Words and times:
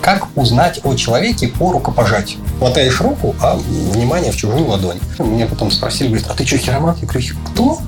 Как 0.00 0.28
узнать 0.34 0.80
о 0.82 0.94
человеке 0.94 1.48
по 1.48 1.72
рукопожатию? 1.72 2.40
Хватаешь 2.58 3.00
руку, 3.00 3.34
а 3.40 3.56
внимание 3.56 4.32
в 4.32 4.36
чужую 4.36 4.66
ладонь. 4.66 4.98
Меня 5.18 5.46
потом 5.46 5.70
спросили, 5.70 6.08
говорит, 6.08 6.26
а 6.28 6.34
ты 6.34 6.46
что, 6.46 6.56
хиромант? 6.56 6.98
Я 7.02 7.06
говорю, 7.06 7.26
кто? 7.52 7.78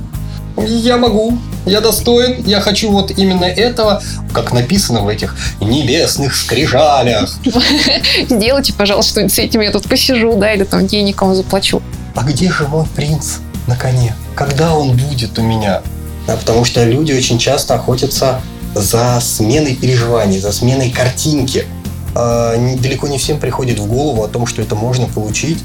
Я 0.58 0.98
могу, 0.98 1.38
я 1.64 1.80
достоин, 1.80 2.44
я 2.44 2.60
хочу 2.60 2.90
вот 2.90 3.10
именно 3.12 3.46
этого, 3.46 4.02
как 4.34 4.52
написано 4.52 5.00
в 5.00 5.08
этих 5.08 5.34
небесных 5.60 6.34
скрижалях. 6.34 7.38
Сделайте, 8.28 8.74
пожалуйста, 8.74 9.12
что-нибудь 9.12 9.34
с 9.34 9.38
этим, 9.38 9.60
я 9.62 9.70
тут 9.70 9.88
посижу, 9.88 10.36
да, 10.36 10.52
или 10.52 10.64
там 10.64 10.86
денег 10.86 11.22
заплачу. 11.32 11.80
А 12.14 12.22
где 12.24 12.50
же 12.50 12.68
мой 12.68 12.84
принц 12.94 13.38
на 13.66 13.76
коне? 13.76 14.14
Когда 14.34 14.74
он 14.74 14.94
будет 14.94 15.38
у 15.38 15.42
меня? 15.42 15.80
Да, 16.26 16.36
потому 16.36 16.66
что 16.66 16.84
люди 16.84 17.12
очень 17.12 17.38
часто 17.38 17.74
охотятся 17.74 18.42
за 18.74 19.18
сменой 19.20 19.74
переживаний, 19.74 20.38
за 20.38 20.52
сменой 20.52 20.90
картинки. 20.90 21.66
А, 22.14 22.56
далеко 22.78 23.08
не 23.08 23.18
всем 23.18 23.40
приходит 23.40 23.78
в 23.78 23.86
голову 23.86 24.22
о 24.22 24.28
том, 24.28 24.46
что 24.46 24.62
это 24.62 24.74
можно 24.74 25.06
получить 25.06 25.58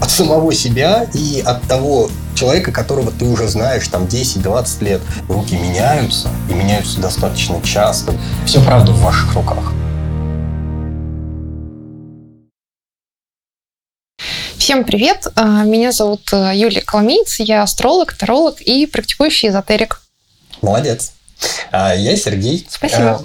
от 0.00 0.10
самого 0.10 0.52
себя 0.54 1.06
и 1.14 1.42
от 1.44 1.62
того 1.64 2.10
человека, 2.34 2.72
которого 2.72 3.10
ты 3.10 3.26
уже 3.26 3.48
знаешь 3.48 3.86
там 3.88 4.04
10-20 4.04 4.84
лет. 4.84 5.00
Руки 5.28 5.54
меняются 5.56 6.28
и 6.48 6.54
меняются 6.54 7.00
достаточно 7.00 7.60
часто. 7.62 8.14
Все 8.46 8.62
правда 8.62 8.92
в 8.92 9.00
ваших 9.02 9.34
руках. 9.34 9.72
Всем 14.56 14.84
привет! 14.84 15.26
А, 15.34 15.64
меня 15.64 15.90
зовут 15.90 16.32
э, 16.32 16.52
Юлия 16.54 16.82
Коломейц, 16.82 17.40
я 17.40 17.62
астролог, 17.62 18.12
таролог 18.12 18.60
и 18.60 18.86
практикующий 18.86 19.48
эзотерик. 19.48 20.00
Молодец. 20.62 21.12
А, 21.72 21.94
я 21.94 22.14
Сергей. 22.16 22.64
Спасибо. 22.70 23.20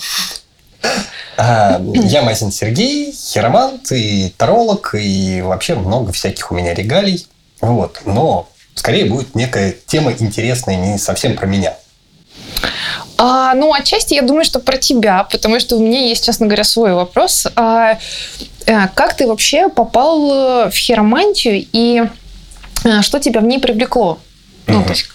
А, 1.38 1.82
я 1.94 2.22
Мазин 2.22 2.52
Сергей, 2.52 3.12
хиромант 3.12 3.92
и 3.92 4.34
таролог, 4.38 4.96
и 4.98 5.42
вообще 5.42 5.76
много 5.76 6.12
всяких 6.12 6.52
у 6.52 6.56
меня 6.56 6.74
регалий. 6.74 7.28
Вот. 7.62 8.02
Но 8.06 8.48
скорее 8.74 9.06
будет 9.06 9.36
некая 9.36 9.76
тема 9.86 10.14
интересная, 10.18 10.76
не 10.76 10.98
совсем 10.98 11.36
про 11.36 11.46
меня. 11.46 11.76
А, 13.18 13.54
ну, 13.54 13.74
отчасти 13.74 14.14
я 14.14 14.22
думаю, 14.22 14.46
что 14.46 14.60
про 14.60 14.78
тебя, 14.78 15.24
потому 15.24 15.60
что 15.60 15.78
у 15.78 15.80
меня 15.80 16.02
есть, 16.08 16.26
честно 16.26 16.48
говоря, 16.48 16.64
свой 16.64 16.94
вопрос. 16.94 17.48
А, 17.56 17.98
а 18.68 18.88
как 18.90 19.16
ты 19.16 19.28
вообще 19.28 19.70
попал 19.70 20.70
в 20.70 20.74
хиромантию 20.74 21.66
и 21.72 22.04
а, 22.84 23.02
что 23.02 23.20
тебя 23.20 23.42
в 23.42 23.46
ней 23.46 23.60
привлекло? 23.60 24.20
Ну, 24.68 24.84
то 24.84 24.90
есть 24.90 25.08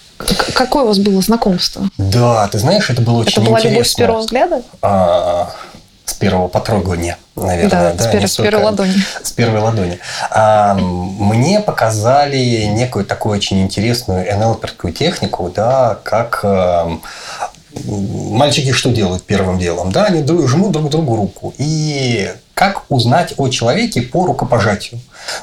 Какое 0.54 0.84
у 0.84 0.86
вас 0.88 0.98
было 0.98 1.20
знакомство? 1.22 1.88
Да, 1.98 2.46
ты 2.48 2.58
знаешь, 2.58 2.90
это 2.90 3.02
было 3.02 3.20
очень 3.20 3.42
интересно. 3.42 3.42
Это 3.42 3.50
была 3.50 3.58
интересно. 3.58 3.74
любовь 3.74 3.88
с 3.88 3.94
первого 3.94 4.20
взгляда? 4.20 4.62
А, 4.82 5.50
с 6.04 6.14
первого 6.14 6.48
потрогивания, 6.48 7.18
наверное. 7.36 7.70
Да, 7.70 7.92
да 7.92 8.04
с, 8.04 8.12
пер, 8.12 8.28
с 8.28 8.36
первой 8.36 8.64
ладони. 8.64 8.94
С 9.22 9.32
первой 9.32 9.60
ладони. 9.60 9.98
А, 10.30 10.74
мне 10.74 11.60
показали 11.60 12.64
некую 12.66 13.04
такую 13.04 13.36
очень 13.36 13.62
интересную 13.62 14.26
НЛПерскую 14.36 14.92
технику, 14.92 15.50
да, 15.54 15.98
как 16.02 16.40
а, 16.42 16.98
мальчики 17.84 18.72
что 18.72 18.90
делают 18.90 19.24
первым 19.24 19.58
делом? 19.58 19.92
Да, 19.92 20.06
они 20.06 20.26
жмут 20.46 20.72
друг 20.72 20.90
другу 20.90 21.16
руку. 21.16 21.54
И 21.58 22.30
как 22.60 22.82
узнать 22.90 23.32
о 23.38 23.48
человеке 23.48 24.02
по 24.02 24.26
рукопожатию? 24.26 25.00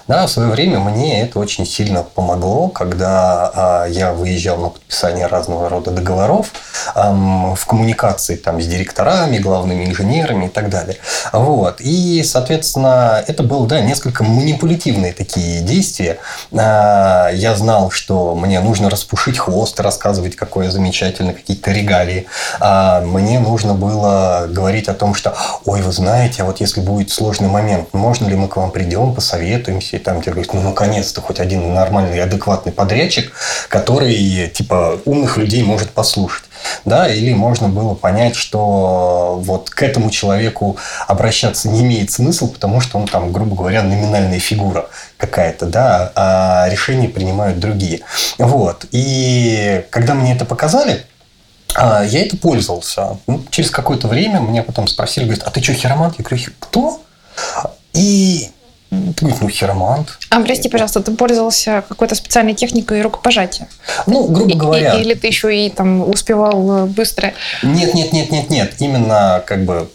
Да, 0.07 0.27
в 0.27 0.31
свое 0.31 0.49
время 0.49 0.79
мне 0.79 1.23
это 1.23 1.39
очень 1.39 1.65
сильно 1.65 2.03
помогло, 2.03 2.67
когда 2.67 3.51
а, 3.53 3.85
я 3.85 4.13
выезжал 4.13 4.57
на 4.57 4.69
подписание 4.69 5.27
разного 5.27 5.69
рода 5.69 5.91
договоров 5.91 6.51
а, 6.93 7.55
в 7.55 7.65
коммуникации 7.65 8.35
там, 8.35 8.61
с 8.61 8.67
директорами, 8.67 9.37
главными 9.37 9.85
инженерами 9.85 10.45
и 10.45 10.49
так 10.49 10.69
далее. 10.69 10.97
Вот. 11.33 11.77
И, 11.79 12.21
соответственно, 12.23 13.23
это 13.25 13.43
было 13.43 13.67
да, 13.67 13.81
несколько 13.81 14.23
манипулятивные 14.23 15.13
такие 15.13 15.61
действия. 15.61 16.19
А, 16.51 17.29
я 17.29 17.55
знал, 17.55 17.89
что 17.91 18.35
мне 18.35 18.59
нужно 18.59 18.89
распушить 18.89 19.37
хвост, 19.37 19.79
рассказывать, 19.79 20.35
какое 20.35 20.65
я 20.65 20.71
замечательное, 20.71 21.33
какие-то 21.33 21.71
регалии. 21.71 22.27
А, 22.59 23.01
мне 23.01 23.39
нужно 23.39 23.73
было 23.73 24.47
говорить 24.49 24.87
о 24.87 24.93
том, 24.93 25.15
что, 25.15 25.35
ой, 25.65 25.81
вы 25.81 25.91
знаете, 25.91 26.43
а 26.43 26.45
вот 26.45 26.61
если 26.61 26.81
будет 26.81 27.06
сложный 27.07 27.49
момент, 27.49 27.93
можно 27.93 28.27
ли 28.27 28.35
мы 28.35 28.47
к 28.47 28.57
вам 28.57 28.71
придем, 28.71 29.13
посоветуем, 29.13 29.57
посоветуемся, 29.57 29.95
и 29.95 29.99
там 29.99 30.21
тебе 30.21 30.33
говорят, 30.33 30.53
ну, 30.53 30.61
наконец-то 30.61 31.21
хоть 31.21 31.39
один 31.39 31.73
нормальный, 31.73 32.21
адекватный 32.21 32.71
подрядчик, 32.71 33.31
который, 33.69 34.47
типа, 34.47 34.99
умных 35.05 35.37
людей 35.37 35.63
может 35.63 35.91
послушать. 35.91 36.45
Да, 36.85 37.07
или 37.07 37.33
можно 37.33 37.69
было 37.69 37.93
понять, 37.93 38.35
что 38.35 39.39
вот 39.41 39.69
к 39.69 39.83
этому 39.83 40.09
человеку 40.09 40.77
обращаться 41.07 41.69
не 41.69 41.81
имеет 41.81 42.11
смысла, 42.11 42.47
потому 42.47 42.81
что 42.81 42.97
он 42.97 43.07
там, 43.07 43.31
грубо 43.31 43.55
говоря, 43.55 43.83
номинальная 43.83 44.39
фигура 44.39 44.89
какая-то, 45.17 45.67
да, 45.67 46.11
а 46.15 46.67
решения 46.69 47.09
принимают 47.09 47.59
другие. 47.59 48.01
Вот. 48.37 48.85
И 48.91 49.85
когда 49.91 50.13
мне 50.13 50.33
это 50.33 50.45
показали, 50.45 51.05
а, 51.77 52.03
я 52.03 52.21
это 52.21 52.35
пользовался. 52.37 53.19
Ну, 53.27 53.43
через 53.51 53.69
какое-то 53.69 54.07
время 54.07 54.39
меня 54.39 54.63
потом 54.63 54.87
спросили, 54.87 55.25
говорят, 55.25 55.43
а 55.45 55.51
ты 55.51 55.61
что, 55.61 55.73
хиромант? 55.73 56.15
Я 56.17 56.25
говорю, 56.25 56.43
кто? 56.59 57.01
И 57.93 58.49
ну, 58.89 59.49
хиромант. 59.49 60.17
А, 60.29 60.39
прости, 60.41 60.69
пожалуйста, 60.69 61.01
ты 61.01 61.11
пользовался 61.11 61.83
какой-то 61.87 62.15
специальной 62.15 62.55
техникой 62.55 63.01
рукопожатия? 63.03 63.67
Ну, 64.07 64.27
грубо 64.27 64.55
говоря. 64.55 64.95
И, 64.95 65.01
или 65.01 65.13
ты 65.13 65.27
еще 65.27 65.55
и 65.55 65.69
там 65.69 66.09
успевал 66.09 66.79
э, 66.79 66.85
быстро? 66.85 67.33
Нет, 67.61 67.93
нет, 67.93 68.11
нет, 68.11 68.31
нет, 68.31 68.49
нет. 68.49 68.73
Именно 68.79 69.43
как 69.45 69.63
бы 69.63 69.87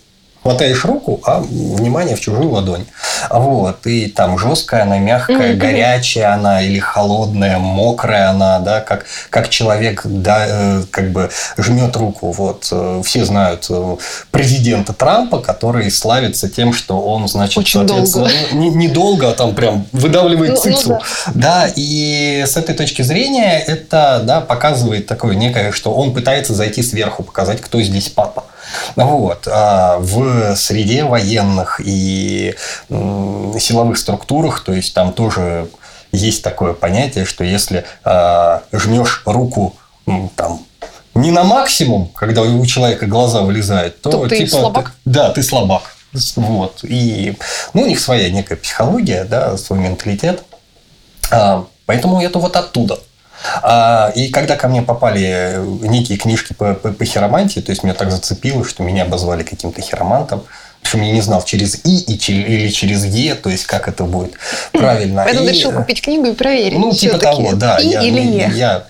хватаешь 0.43 0.85
руку, 0.85 1.21
а 1.25 1.41
внимание 1.41 2.17
в 2.17 2.21
чужую 2.21 2.51
ладонь. 2.51 2.87
Вот, 3.31 3.87
и 3.87 4.09
там 4.09 4.39
жесткая 4.39 4.83
она, 4.83 4.99
мягкая, 4.99 5.53
mm-hmm. 5.53 5.57
горячая 5.57 6.35
она 6.35 6.63
или 6.63 6.79
холодная, 6.79 7.59
мокрая 7.59 8.31
она, 8.31 8.59
да, 8.59 8.81
как, 8.81 9.07
как 9.31 9.49
человек, 9.49 10.03
да, 10.05 10.45
э, 10.49 10.83
как 10.91 11.13
бы 11.13 11.31
жмет 11.57 11.95
руку. 11.97 12.33
Вот, 12.33 12.69
э, 12.71 13.03
все 13.05 13.25
знают 13.25 13.67
э, 13.71 13.97
президента 14.31 14.93
Трампа, 14.93 15.39
который 15.39 15.91
славится 15.91 16.49
тем, 16.49 16.73
что 16.73 17.01
он, 17.01 17.29
значит, 17.29 17.59
Очень 17.59 17.87
соответственно, 17.87 18.29
долго. 18.51 18.77
Не, 18.77 18.89
долго, 18.89 19.31
а 19.31 19.33
там 19.35 19.55
прям 19.55 19.87
выдавливает 19.93 20.53
ну, 20.53 20.57
цицу. 20.57 20.89
Ну, 20.91 21.01
да. 21.35 21.67
да, 21.67 21.73
и 21.75 22.45
с 22.47 22.57
этой 22.57 22.75
точки 22.75 23.03
зрения 23.03 23.59
это, 23.61 24.21
да, 24.25 24.41
показывает 24.41 25.07
такое 25.07 25.37
некое, 25.37 25.71
что 25.73 25.95
он 25.95 26.13
пытается 26.13 26.55
зайти 26.55 26.83
сверху, 26.83 27.23
показать, 27.23 27.61
кто 27.61 27.81
здесь 27.81 28.09
папа. 28.09 28.42
Вот. 28.97 29.49
А 29.51 29.99
в 29.99 30.55
среде 30.57 31.05
военных 31.05 31.81
и 31.85 32.55
силовых 32.89 33.99
структурах, 33.99 34.65
то 34.65 34.73
есть 34.73 34.95
там 34.95 35.13
тоже 35.13 35.69
есть 36.13 36.43
такое 36.43 36.75
понятие, 36.75 37.25
что 37.25 37.43
если 37.43 37.85
а, 38.05 38.63
жмешь 38.73 39.23
руку 39.25 39.75
там 40.37 40.61
не 41.15 41.31
на 41.31 41.45
максимум, 41.45 42.09
когда 42.15 42.43
у 42.43 42.65
человека 42.67 43.07
глаза 43.07 43.43
вылезают, 43.43 44.01
то, 44.01 44.11
то 44.11 44.29
ты 44.29 44.39
типа 44.39 44.51
слабак. 44.51 44.85
Ты, 44.87 45.11
да, 45.11 45.31
ты 45.31 45.43
слабак. 45.43 45.83
Вот. 46.37 46.81
И 46.83 47.37
ну, 47.75 47.83
у 47.83 47.87
них 47.87 48.01
своя 48.01 48.31
некая 48.31 48.57
психология, 48.57 49.25
да, 49.25 49.57
свой 49.57 49.79
менталитет. 49.79 50.43
А, 51.31 51.67
поэтому 51.87 52.21
это 52.21 52.39
вот 52.39 52.57
оттуда. 52.57 52.99
А, 53.63 54.13
и 54.15 54.29
когда 54.29 54.57
ко 54.57 54.69
мне 54.69 54.83
попали 54.83 55.57
некие 55.83 56.19
книжки 56.19 56.53
по, 56.53 56.75
по, 56.75 56.93
по 56.93 57.05
хиромантии, 57.05 57.61
то 57.61 57.71
есть 57.71 57.83
меня 57.83 57.95
так 57.95 58.11
зацепило, 58.11 58.65
что 58.65 58.83
меня 58.83 59.05
обозвали 59.05 59.43
каким-то 59.43 59.81
хиромантом, 59.81 60.45
причем 60.83 61.03
я 61.03 61.13
не 61.13 61.21
знал, 61.21 61.43
через 61.43 61.85
И 61.85 61.99
и 61.99 62.33
или 62.33 62.69
через 62.71 63.05
Е, 63.05 63.35
то 63.35 63.51
есть 63.51 63.67
как 63.67 63.89
это 63.89 64.05
будет 64.05 64.33
правильно. 64.73 65.23
Поэтому 65.25 65.49
и, 65.49 65.53
решил 65.53 65.73
купить 65.73 66.03
книгу 66.03 66.27
и 66.27 66.33
проверить. 66.33 66.79
Ну, 66.79 66.93
типа 66.93 67.19
того, 67.19 67.53
да. 67.55 67.79
И 67.79 67.89
я, 67.89 68.03
или 68.03 68.21
Е. 68.21 68.51
Я 68.55 68.85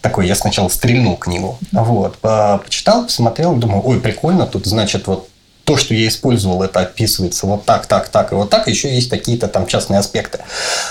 такой, 0.00 0.26
я 0.26 0.34
сначала 0.34 0.68
стрельнул 0.68 1.16
книгу. 1.16 1.58
Вот. 1.72 2.18
Почитал, 2.18 3.04
посмотрел, 3.04 3.54
думаю, 3.54 3.82
ой, 3.86 4.00
прикольно, 4.00 4.46
тут, 4.46 4.66
значит, 4.66 5.06
вот 5.06 5.28
то, 5.64 5.76
что 5.76 5.94
я 5.94 6.08
использовал, 6.08 6.62
это 6.62 6.80
описывается 6.80 7.46
вот 7.46 7.64
так, 7.64 7.86
так, 7.86 8.08
так 8.08 8.32
и 8.32 8.34
вот 8.34 8.50
так. 8.50 8.66
Еще 8.68 8.92
есть 8.94 9.08
какие-то 9.08 9.48
там 9.48 9.66
частные 9.66 10.00
аспекты. 10.00 10.40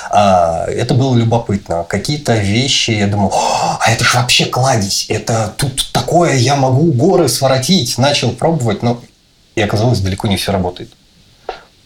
А, 0.10 0.66
это 0.68 0.94
было 0.94 1.16
любопытно. 1.16 1.86
Какие-то 1.88 2.36
вещи, 2.36 2.92
я 2.92 3.08
думал, 3.08 3.34
а 3.34 3.92
это 3.92 4.04
же 4.04 4.18
вообще 4.18 4.46
кладезь. 4.46 5.06
Это 5.10 5.54
тут 5.58 5.92
такое, 5.92 6.36
я 6.36 6.56
могу 6.56 6.92
горы 6.92 7.28
своротить. 7.28 7.98
Начал 7.98 8.32
пробовать, 8.32 8.84
но 8.84 9.02
и 9.56 9.62
оказалось, 9.62 10.00
далеко 10.00 10.28
не 10.28 10.38
все 10.38 10.52
работает. 10.52 10.90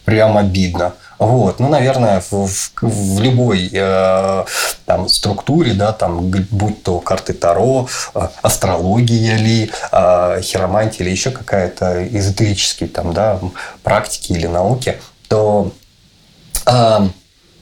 Прям 0.04 0.36
обидно. 0.36 0.94
Вот, 1.18 1.60
ну, 1.60 1.68
наверное, 1.68 2.22
в, 2.30 2.46
в, 2.46 2.72
в 2.82 3.20
любой 3.20 3.70
э, 3.72 4.44
там, 4.84 5.08
структуре, 5.08 5.72
да, 5.72 5.92
там, 5.92 6.30
будь 6.50 6.82
то 6.82 7.00
карты 7.00 7.32
Таро, 7.32 7.88
э, 8.14 8.28
астрология 8.42 9.36
ли, 9.36 9.70
э, 9.92 10.40
хиромантия 10.42 11.04
или 11.04 11.10
еще 11.10 11.30
какая-то 11.30 12.06
эзотерические 12.08 12.88
там, 12.88 13.12
да, 13.12 13.38
практики 13.82 14.32
или 14.32 14.46
науки, 14.46 14.96
то 15.28 15.72
э, 16.66 17.08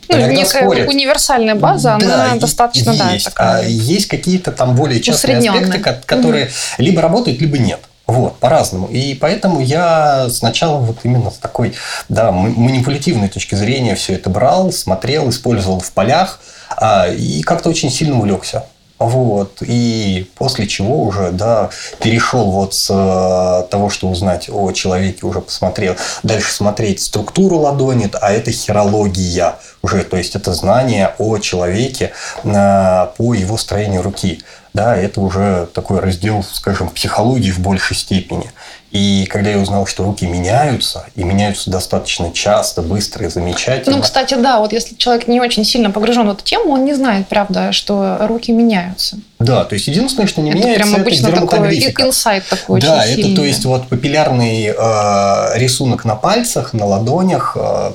ну, 0.08 0.26
некая 0.30 0.62
спорят. 0.62 0.88
универсальная 0.88 1.54
база, 1.54 1.98
да, 2.00 2.24
она 2.24 2.36
достаточно, 2.36 2.90
есть. 2.90 3.24
да, 3.24 3.30
такая. 3.30 3.62
А 3.62 3.64
есть 3.64 4.08
какие-то 4.08 4.52
там 4.52 4.74
более 4.74 5.00
частные 5.00 5.38
аспекты, 5.38 5.78
которые 6.06 6.46
mm-hmm. 6.46 6.74
либо 6.78 7.02
работают, 7.02 7.40
либо 7.40 7.58
нет. 7.58 7.80
Вот. 8.12 8.38
по-разному. 8.38 8.88
И 8.88 9.14
поэтому 9.14 9.60
я 9.60 10.28
сначала 10.28 10.78
вот 10.78 10.98
именно 11.02 11.30
с 11.30 11.38
такой 11.38 11.72
да, 12.10 12.30
манипулятивной 12.30 13.28
точки 13.28 13.54
зрения 13.54 13.94
все 13.94 14.14
это 14.14 14.28
брал, 14.28 14.70
смотрел, 14.70 15.30
использовал 15.30 15.80
в 15.80 15.90
полях 15.92 16.40
а, 16.76 17.08
и 17.08 17.40
как-то 17.40 17.70
очень 17.70 17.90
сильно 17.90 18.18
увлекся. 18.18 18.66
Вот. 18.98 19.62
И 19.62 20.30
после 20.36 20.68
чего 20.68 21.02
уже, 21.04 21.32
да, 21.32 21.70
перешел 22.00 22.50
вот 22.50 22.74
с 22.74 22.88
э, 22.90 23.68
того, 23.70 23.88
что 23.88 24.08
узнать 24.08 24.48
о 24.52 24.70
человеке, 24.72 25.26
уже 25.26 25.40
посмотрел, 25.40 25.96
дальше 26.22 26.52
смотреть 26.52 27.00
структуру 27.00 27.56
ладони, 27.56 28.10
а 28.20 28.30
это 28.30 28.52
хирология 28.52 29.56
уже, 29.82 30.04
то 30.04 30.16
есть 30.16 30.36
это 30.36 30.52
знание 30.52 31.14
о 31.18 31.38
человеке 31.38 32.12
э, 32.44 33.06
по 33.16 33.34
его 33.34 33.56
строению 33.56 34.02
руки. 34.02 34.42
Да, 34.74 34.96
это 34.96 35.20
уже 35.20 35.68
такой 35.74 36.00
раздел, 36.00 36.42
скажем, 36.42 36.88
психологии 36.88 37.50
в 37.50 37.58
большей 37.58 37.94
степени. 37.94 38.50
И 38.90 39.26
когда 39.30 39.50
я 39.50 39.58
узнал, 39.58 39.86
что 39.86 40.04
руки 40.04 40.26
меняются, 40.26 41.06
и 41.14 41.24
меняются 41.24 41.70
достаточно 41.70 42.30
часто, 42.32 42.82
быстро 42.82 43.26
и 43.26 43.28
замечательно. 43.28 43.96
Ну, 43.96 44.02
кстати, 44.02 44.34
да, 44.34 44.60
вот 44.60 44.72
если 44.72 44.94
человек 44.94 45.28
не 45.28 45.40
очень 45.40 45.64
сильно 45.64 45.90
погружен 45.90 46.26
в 46.26 46.30
эту 46.30 46.44
тему, 46.44 46.72
он 46.72 46.84
не 46.84 46.94
знает, 46.94 47.28
правда, 47.28 47.72
что 47.72 48.18
руки 48.20 48.52
меняются. 48.52 49.18
Да, 49.44 49.64
то 49.64 49.74
есть 49.74 49.86
единственное, 49.88 50.26
что 50.26 50.40
не 50.40 50.50
это 50.50 50.58
меняется, 50.58 50.84
прям 50.84 51.00
обычно 51.00 51.28
это 51.28 51.40
такой 51.40 51.78
инсайт 51.78 52.44
такой 52.48 52.80
Да, 52.80 53.00
очень 53.00 53.12
это 53.12 53.22
сильный. 53.22 53.36
то 53.36 53.44
есть 53.44 53.64
вот 53.64 53.88
папиллярный 53.88 54.74
э, 54.76 55.58
рисунок 55.58 56.04
на 56.04 56.16
пальцах, 56.16 56.72
на 56.72 56.86
ладонях, 56.86 57.56
э, 57.58 57.92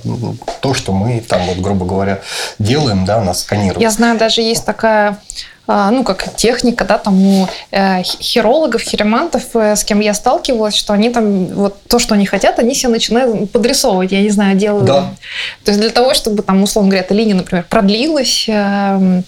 то, 0.61 0.73
что 0.73 0.91
мы 0.91 1.21
там 1.21 1.41
вот, 1.47 1.57
грубо 1.57 1.85
говоря, 1.85 2.21
делаем, 2.59 3.05
да, 3.05 3.21
нас 3.21 3.41
сканируют. 3.41 3.81
Я 3.81 3.91
знаю, 3.91 4.17
даже 4.17 4.41
есть 4.41 4.65
такая 4.65 5.19
а, 5.69 5.91
ну, 5.91 6.03
как 6.05 6.33
техника, 6.35 6.85
да, 6.85 6.97
там 6.97 7.21
у 7.21 7.47
э, 7.71 8.01
хирологов, 8.03 8.81
хиромантов, 8.81 9.53
э, 9.53 9.75
с 9.75 9.83
кем 9.83 9.99
я 9.99 10.13
сталкивалась, 10.13 10.75
что 10.75 10.93
они 10.93 11.09
там, 11.09 11.47
вот 11.47 11.83
то, 11.89 11.99
что 11.99 12.13
они 12.15 12.25
хотят, 12.25 12.57
они 12.59 12.73
себе 12.73 12.93
начинают 12.93 13.51
подрисовывать, 13.51 14.13
я 14.13 14.21
не 14.21 14.29
знаю, 14.29 14.55
делают. 14.55 14.85
Да. 14.85 15.13
То 15.65 15.71
есть 15.71 15.81
для 15.81 15.89
того, 15.89 16.13
чтобы 16.13 16.41
там, 16.41 16.63
условно 16.63 16.91
говоря, 16.91 17.03
эта 17.03 17.13
линия, 17.13 17.35
например, 17.35 17.65
продлилась, 17.69 18.45
эм, 18.47 19.25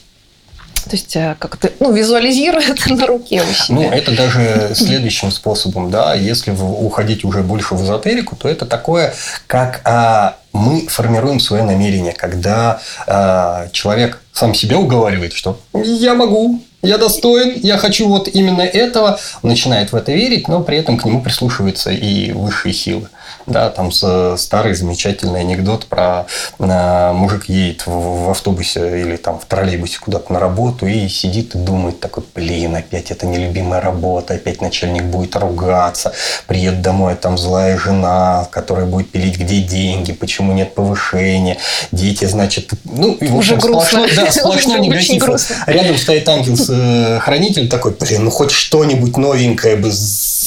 то 0.83 0.95
есть 0.95 1.13
как 1.13 1.57
то 1.57 1.71
ну, 1.79 1.91
визуализирует 1.91 2.85
на 2.87 3.05
руке 3.07 3.41
у 3.41 3.53
себя. 3.53 3.75
Ну, 3.75 3.91
это 3.91 4.15
даже 4.15 4.71
следующим 4.73 5.31
способом, 5.31 5.91
да, 5.91 6.13
если 6.13 6.51
уходить 6.51 7.23
уже 7.23 7.41
больше 7.41 7.75
в 7.75 7.83
эзотерику, 7.83 8.35
то 8.35 8.47
это 8.47 8.65
такое, 8.65 9.13
как 9.47 9.81
а, 9.83 10.37
мы 10.53 10.87
формируем 10.87 11.39
свое 11.39 11.63
намерение, 11.63 12.13
когда 12.13 12.81
а, 13.07 13.67
человек 13.71 14.21
сам 14.33 14.53
себя 14.53 14.77
уговаривает, 14.77 15.33
что 15.33 15.59
я 15.73 16.15
могу, 16.15 16.61
я 16.81 16.97
достоин, 16.97 17.59
я 17.61 17.77
хочу 17.77 18.07
вот 18.07 18.27
именно 18.27 18.61
этого, 18.61 19.19
начинает 19.43 19.91
в 19.91 19.95
это 19.95 20.11
верить, 20.13 20.47
но 20.47 20.61
при 20.61 20.77
этом 20.77 20.97
к 20.97 21.05
нему 21.05 21.21
прислушиваются 21.21 21.91
и 21.91 22.31
высшие 22.31 22.73
силы. 22.73 23.09
Да, 23.45 23.69
там 23.69 23.91
старый 23.91 24.73
замечательный 24.73 25.41
анекдот 25.41 25.85
про 25.87 26.25
э, 26.59 27.11
мужик 27.13 27.49
едет 27.49 27.83
в, 27.85 28.29
автобусе 28.29 29.01
или 29.01 29.17
там 29.17 29.39
в 29.39 29.45
троллейбусе 29.45 29.99
куда-то 29.99 30.31
на 30.31 30.39
работу 30.39 30.87
и 30.87 31.07
сидит 31.07 31.55
и 31.55 31.57
думает 31.57 31.99
такой, 31.99 32.23
блин, 32.35 32.75
опять 32.75 33.11
это 33.11 33.25
нелюбимая 33.25 33.81
работа, 33.81 34.35
опять 34.35 34.61
начальник 34.61 35.03
будет 35.03 35.35
ругаться, 35.35 36.13
приедет 36.47 36.81
домой, 36.81 37.15
там 37.15 37.37
злая 37.37 37.77
жена, 37.77 38.47
которая 38.51 38.85
будет 38.85 39.11
пилить, 39.11 39.37
где 39.37 39.61
деньги, 39.61 40.13
почему 40.13 40.53
нет 40.53 40.75
повышения, 40.75 41.57
дети, 41.91 42.25
значит, 42.25 42.71
ну, 42.85 43.13
и, 43.15 43.27
в 43.27 43.37
общем, 43.37 43.49
Уже 43.57 43.61
сплошной, 43.61 44.11
да, 44.15 44.31
сплошной 44.31 44.79
негатив. 44.79 45.23
Рядом 45.67 45.97
стоит 45.97 46.27
ангел-хранитель 46.27 47.69
такой, 47.69 47.95
блин, 47.99 48.25
ну 48.25 48.31
хоть 48.31 48.51
что-нибудь 48.51 49.17
новенькое 49.17 49.75
бы 49.75 49.91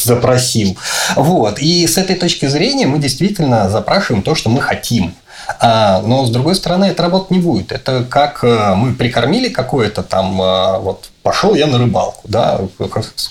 запросил. 0.02 0.76
Вот. 1.16 1.58
И 1.58 1.87
с 1.87 1.99
этой 1.99 2.16
точки 2.16 2.46
зрения 2.46 2.87
мы 2.87 2.99
действительно 2.99 3.69
запрашиваем 3.69 4.22
то, 4.22 4.34
что 4.34 4.50
мы 4.50 4.60
хотим. 4.60 5.14
А, 5.60 6.00
но 6.02 6.25
с 6.25 6.31
другой 6.31 6.54
стороны, 6.54 6.87
это 6.87 7.02
работать 7.02 7.31
не 7.31 7.38
будет. 7.38 7.72
Это 7.72 8.04
как 8.04 8.44
э, 8.44 8.75
мы 8.75 8.94
прикормили 8.94 9.49
какое-то 9.49 10.02
там, 10.02 10.40
э, 10.40 10.78
вот 10.78 11.10
пошел 11.22 11.54
я 11.54 11.66
на 11.66 11.78
рыбалку, 11.78 12.20
да, 12.25 12.60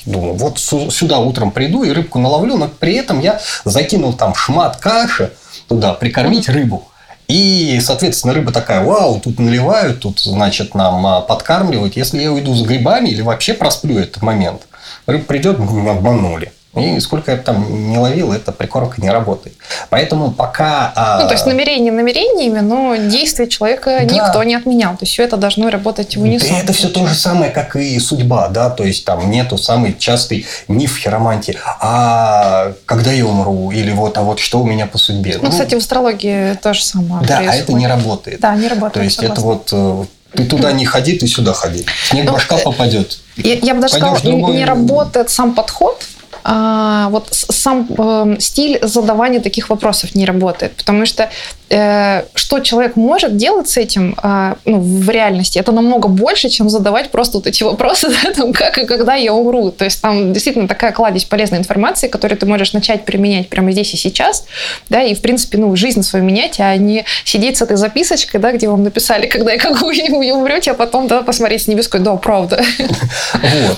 думаю, 0.05 0.33
вот 0.35 0.59
сюда 0.59 1.19
утром 1.19 1.51
приду 1.51 1.83
и 1.83 1.91
рыбку 1.91 2.19
наловлю, 2.19 2.57
но 2.57 2.67
при 2.67 2.95
этом 2.95 3.19
я 3.19 3.39
закинул 3.63 4.13
там 4.13 4.35
шмат 4.35 4.77
каши 4.77 5.31
туда, 5.67 5.93
прикормить 5.93 6.49
рыбу. 6.49 6.87
И, 7.27 7.79
соответственно, 7.81 8.33
рыба 8.33 8.51
такая, 8.51 8.83
вау, 8.83 9.21
тут 9.21 9.39
наливают, 9.39 10.01
тут, 10.01 10.19
значит, 10.19 10.75
нам 10.75 11.07
а, 11.07 11.21
подкармливают. 11.21 11.95
Если 11.95 12.21
я 12.21 12.31
уйду 12.33 12.53
с 12.53 12.61
грибами 12.61 13.07
или 13.07 13.21
вообще 13.21 13.53
просплю 13.53 13.97
этот 13.97 14.21
момент, 14.21 14.63
рыба 15.05 15.23
придет, 15.23 15.57
мы 15.57 15.91
обманули. 15.91 16.51
И 16.75 17.01
сколько 17.01 17.31
я 17.31 17.37
там 17.37 17.89
не 17.89 17.97
ловил, 17.97 18.31
эта 18.31 18.53
прикормка 18.53 19.01
не 19.01 19.09
работает. 19.09 19.57
Поэтому 19.89 20.31
пока... 20.31 20.93
А, 20.95 21.19
ну, 21.21 21.27
то 21.27 21.33
есть 21.33 21.45
намерение 21.45 21.91
намерениями, 21.91 22.59
но 22.59 22.95
действия 22.95 23.49
человека 23.49 23.99
да. 24.03 24.13
никто 24.13 24.41
не 24.43 24.55
отменял. 24.55 24.93
То 24.93 24.99
есть 25.01 25.11
все 25.11 25.23
это 25.23 25.35
должно 25.35 25.69
работать 25.69 26.15
в 26.15 26.21
унисон. 26.21 26.49
Да 26.49 26.59
это 26.59 26.71
все 26.71 26.87
то 26.87 27.05
же 27.05 27.13
самое, 27.13 27.51
как 27.51 27.75
и 27.75 27.99
судьба, 27.99 28.47
да, 28.47 28.69
то 28.69 28.85
есть 28.85 29.03
там 29.03 29.29
нету 29.29 29.57
самый 29.57 29.97
частый 29.97 30.45
миф 30.69 30.97
хиромантии, 30.97 31.57
а 31.81 32.71
когда 32.85 33.11
я 33.11 33.25
умру, 33.25 33.71
или 33.71 33.91
вот, 33.91 34.17
а 34.17 34.21
вот 34.21 34.39
что 34.39 34.61
у 34.61 34.65
меня 34.65 34.85
по 34.85 34.97
судьбе. 34.97 35.37
Ну, 35.37 35.45
ну 35.45 35.49
кстати, 35.51 35.75
в 35.75 35.79
астрологии 35.79 36.53
то 36.53 36.73
же 36.73 36.83
самое 36.83 37.25
Да, 37.25 37.37
происходит. 37.37 37.49
а 37.49 37.55
это 37.63 37.73
не 37.73 37.87
работает. 37.87 38.39
Да, 38.39 38.55
не 38.55 38.67
работает. 38.69 38.93
То 38.93 39.01
есть 39.01 39.17
согласна. 39.17 39.33
это 39.33 39.41
вот 39.41 39.69
э, 39.73 40.05
ты 40.37 40.45
туда 40.45 40.71
не 40.71 40.85
ходи, 40.85 41.17
ты 41.17 41.27
сюда 41.27 41.53
ходи. 41.53 41.85
Снег 42.05 42.25
ну, 42.25 42.33
башка 42.33 42.57
попадет. 42.57 43.19
Я, 43.35 43.55
я 43.55 43.75
бы 43.75 43.81
даже 43.81 43.95
сказала, 43.95 44.19
другой... 44.21 44.55
не 44.55 44.65
работает 44.65 45.29
сам 45.29 45.53
подход, 45.53 46.01
а, 46.43 47.09
вот 47.09 47.27
сам 47.31 47.87
э, 47.97 48.35
стиль 48.39 48.79
задавания 48.81 49.39
таких 49.39 49.69
вопросов 49.69 50.15
не 50.15 50.25
работает, 50.25 50.73
потому 50.75 51.05
что 51.05 51.29
э, 51.69 52.23
что 52.33 52.59
человек 52.59 52.95
может 52.95 53.37
делать 53.37 53.69
с 53.69 53.77
этим 53.77 54.15
э, 54.21 54.55
ну, 54.65 54.79
в 54.79 55.09
реальности, 55.09 55.59
это 55.59 55.71
намного 55.71 56.07
больше, 56.07 56.49
чем 56.49 56.69
задавать 56.69 57.11
просто 57.11 57.37
вот 57.37 57.47
эти 57.47 57.63
вопросы, 57.63 58.09
да, 58.23 58.33
там, 58.33 58.53
как 58.53 58.77
и 58.77 58.85
когда 58.85 59.15
я 59.15 59.33
умру. 59.33 59.71
То 59.71 59.85
есть 59.85 60.01
там 60.01 60.33
действительно 60.33 60.67
такая 60.67 60.91
кладезь 60.91 61.25
полезной 61.25 61.59
информации, 61.59 62.07
которую 62.07 62.37
ты 62.37 62.45
можешь 62.45 62.73
начать 62.73 63.05
применять 63.05 63.49
прямо 63.49 63.71
здесь 63.71 63.93
и 63.93 63.97
сейчас, 63.97 64.45
да, 64.89 65.01
и 65.03 65.13
в 65.13 65.21
принципе, 65.21 65.57
ну, 65.57 65.75
жизнь 65.75 66.03
свою 66.03 66.25
менять, 66.25 66.59
а 66.59 66.75
не 66.75 67.05
сидеть 67.23 67.57
с 67.57 67.61
этой 67.61 67.77
записочкой, 67.77 68.41
да, 68.41 68.51
где 68.51 68.67
вам 68.67 68.83
написали, 68.83 69.27
когда 69.31 69.53
и 69.53 69.57
как 69.57 69.81
вы 69.81 69.91
умрете, 70.31 70.71
а 70.71 70.73
потом, 70.73 71.07
да, 71.07 71.21
посмотреть 71.21 71.63
с 71.63 71.67
небеской, 71.67 72.01
да, 72.01 72.15
правда. 72.15 72.61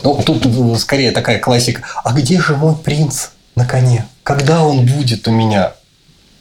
Вот, 0.03 0.27
ну, 0.27 0.39
тут 0.39 0.79
скорее 0.79 1.11
такая 1.11 1.39
классика, 1.39 1.81
а 2.03 2.13
где 2.13 2.39
же 2.39 2.52
мой 2.55 2.75
принц 2.75 3.29
на 3.55 3.65
коне? 3.65 4.05
Когда 4.23 4.63
он 4.63 4.85
будет 4.85 5.27
у 5.27 5.31
меня? 5.31 5.73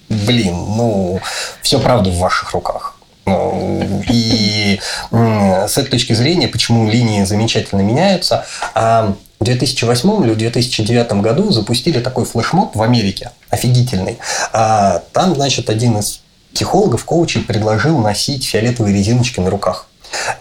Блин, 0.09 0.55
ну, 0.55 1.21
все 1.63 1.79
правда 1.81 2.11
в 2.11 2.19
ваших 2.19 2.53
руках. 2.53 2.97
Ну, 3.25 4.03
и 4.11 4.81
с 5.11 5.79
этой 5.79 5.91
точки 5.91 6.13
зрения, 6.13 6.49
почему 6.49 6.91
линии 6.91 7.25
замечательно 7.25 7.81
меняются, 7.81 8.45
а 8.75 9.15
в 9.39 9.45
2008 9.45 10.25
или 10.25 10.33
в 10.33 10.39
2009 10.39 11.13
году 11.15 11.51
запустили 11.51 12.01
такой 12.01 12.25
флешмоб 12.25 12.77
в 12.77 12.83
Америке, 12.83 13.31
офигительный. 13.49 14.19
А 14.53 15.03
там, 15.13 15.35
значит, 15.35 15.71
один 15.71 15.99
из 15.99 16.21
психологов, 16.53 17.05
коучей 17.05 17.43
предложил 17.43 17.99
носить 17.99 18.45
фиолетовые 18.45 18.95
резиночки 18.95 19.41
на 19.41 19.51
руках. 19.51 19.87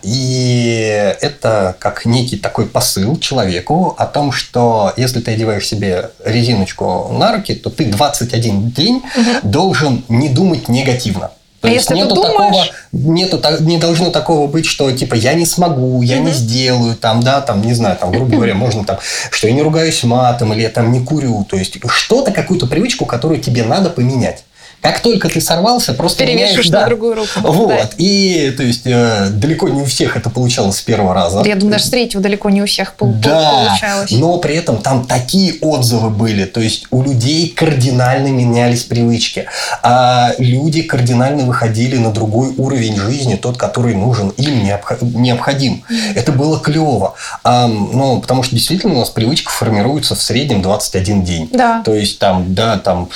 И 0.03 1.15
это 1.21 1.75
как 1.79 2.05
некий 2.05 2.37
такой 2.37 2.65
посыл 2.65 3.17
человеку 3.17 3.95
о 3.97 4.05
том, 4.05 4.31
что 4.31 4.93
если 4.97 5.19
ты 5.21 5.31
одеваешь 5.31 5.67
себе 5.67 6.11
резиночку 6.23 7.09
на 7.11 7.35
руки, 7.35 7.55
то 7.55 7.69
ты 7.69 7.85
21 7.85 8.71
день 8.71 8.97
угу. 8.97 9.49
должен 9.49 10.03
не 10.09 10.29
думать 10.29 10.67
негативно. 10.67 11.31
То 11.61 11.67
а 11.67 11.71
есть 11.71 11.91
нету 11.91 12.15
такого, 12.15 12.55
нету, 12.91 13.39
не 13.59 13.77
должно 13.77 14.09
такого 14.09 14.47
быть, 14.47 14.65
что 14.65 14.91
типа 14.91 15.13
я 15.13 15.35
не 15.35 15.45
смогу, 15.45 16.01
я 16.01 16.17
mm 16.17 16.21
не 16.21 16.31
сделаю, 16.31 16.95
там, 16.95 17.21
да, 17.21 17.39
там, 17.39 17.61
не 17.61 17.73
знаю, 17.73 17.97
там, 17.97 18.11
грубо 18.11 18.37
говоря, 18.37 18.55
можно 18.55 18.83
там, 18.83 18.97
что 19.29 19.47
я 19.47 19.53
не 19.53 19.61
ругаюсь 19.61 20.03
матом 20.03 20.53
или 20.53 20.61
я 20.61 20.69
там 20.69 20.91
не 20.91 21.01
курю. 21.01 21.45
То 21.47 21.57
есть 21.57 21.77
что-то, 21.87 22.31
какую-то 22.31 22.65
привычку, 22.65 23.05
которую 23.05 23.39
тебе 23.41 23.63
надо 23.63 23.91
поменять. 23.91 24.43
Как 24.81 24.99
только 25.01 25.29
ты 25.29 25.39
сорвался, 25.41 25.93
просто 25.93 26.25
перевешиваешь 26.25 26.51
меняешь, 26.51 26.69
на 26.71 26.79
да. 26.79 26.85
другую 26.87 27.15
руку. 27.15 27.29
Вот. 27.43 27.69
Да. 27.69 27.89
И 27.97 28.51
то 28.57 28.63
есть 28.63 28.81
э, 28.85 29.27
далеко 29.29 29.69
не 29.69 29.81
у 29.81 29.85
всех 29.85 30.17
это 30.17 30.31
получалось 30.31 30.77
с 30.77 30.81
первого 30.81 31.13
раза. 31.13 31.43
Я 31.45 31.55
думаю, 31.55 31.73
даже 31.73 31.85
с 31.85 31.89
третьего 31.89 32.23
далеко 32.23 32.49
не 32.49 32.63
у 32.63 32.65
всех 32.65 32.95
да, 32.99 33.67
получалось. 33.69 34.11
Но 34.11 34.37
при 34.37 34.55
этом 34.55 34.81
там 34.81 35.05
такие 35.05 35.55
отзывы 35.61 36.09
были. 36.09 36.45
То 36.45 36.61
есть 36.61 36.87
у 36.89 37.03
людей 37.03 37.47
кардинально 37.49 38.27
менялись 38.27 38.83
привычки. 38.83 39.45
А 39.83 40.33
люди 40.39 40.81
кардинально 40.81 41.45
выходили 41.45 41.97
на 41.97 42.11
другой 42.11 42.53
уровень 42.57 42.97
жизни, 42.97 43.35
тот, 43.35 43.57
который 43.57 43.93
нужен 43.93 44.29
им, 44.29 44.63
необходим. 44.63 45.83
Это 46.15 46.31
было 46.31 46.59
клево. 46.59 47.13
А, 47.43 47.67
ну, 47.67 48.19
потому 48.19 48.41
что 48.41 48.55
действительно 48.55 48.95
у 48.95 48.99
нас 48.99 49.11
привычка 49.11 49.51
формируется 49.51 50.15
в 50.15 50.21
среднем 50.21 50.61
21 50.63 51.23
день. 51.23 51.49
Да. 51.53 51.83
То 51.85 51.93
есть 51.93 52.17
там, 52.17 52.53
да, 52.55 52.77
там 52.77 53.09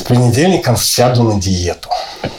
с 0.00 0.02
понедельником 0.02 0.76
сяду 0.76 1.22
на 1.22 1.40
диету. 1.40 1.88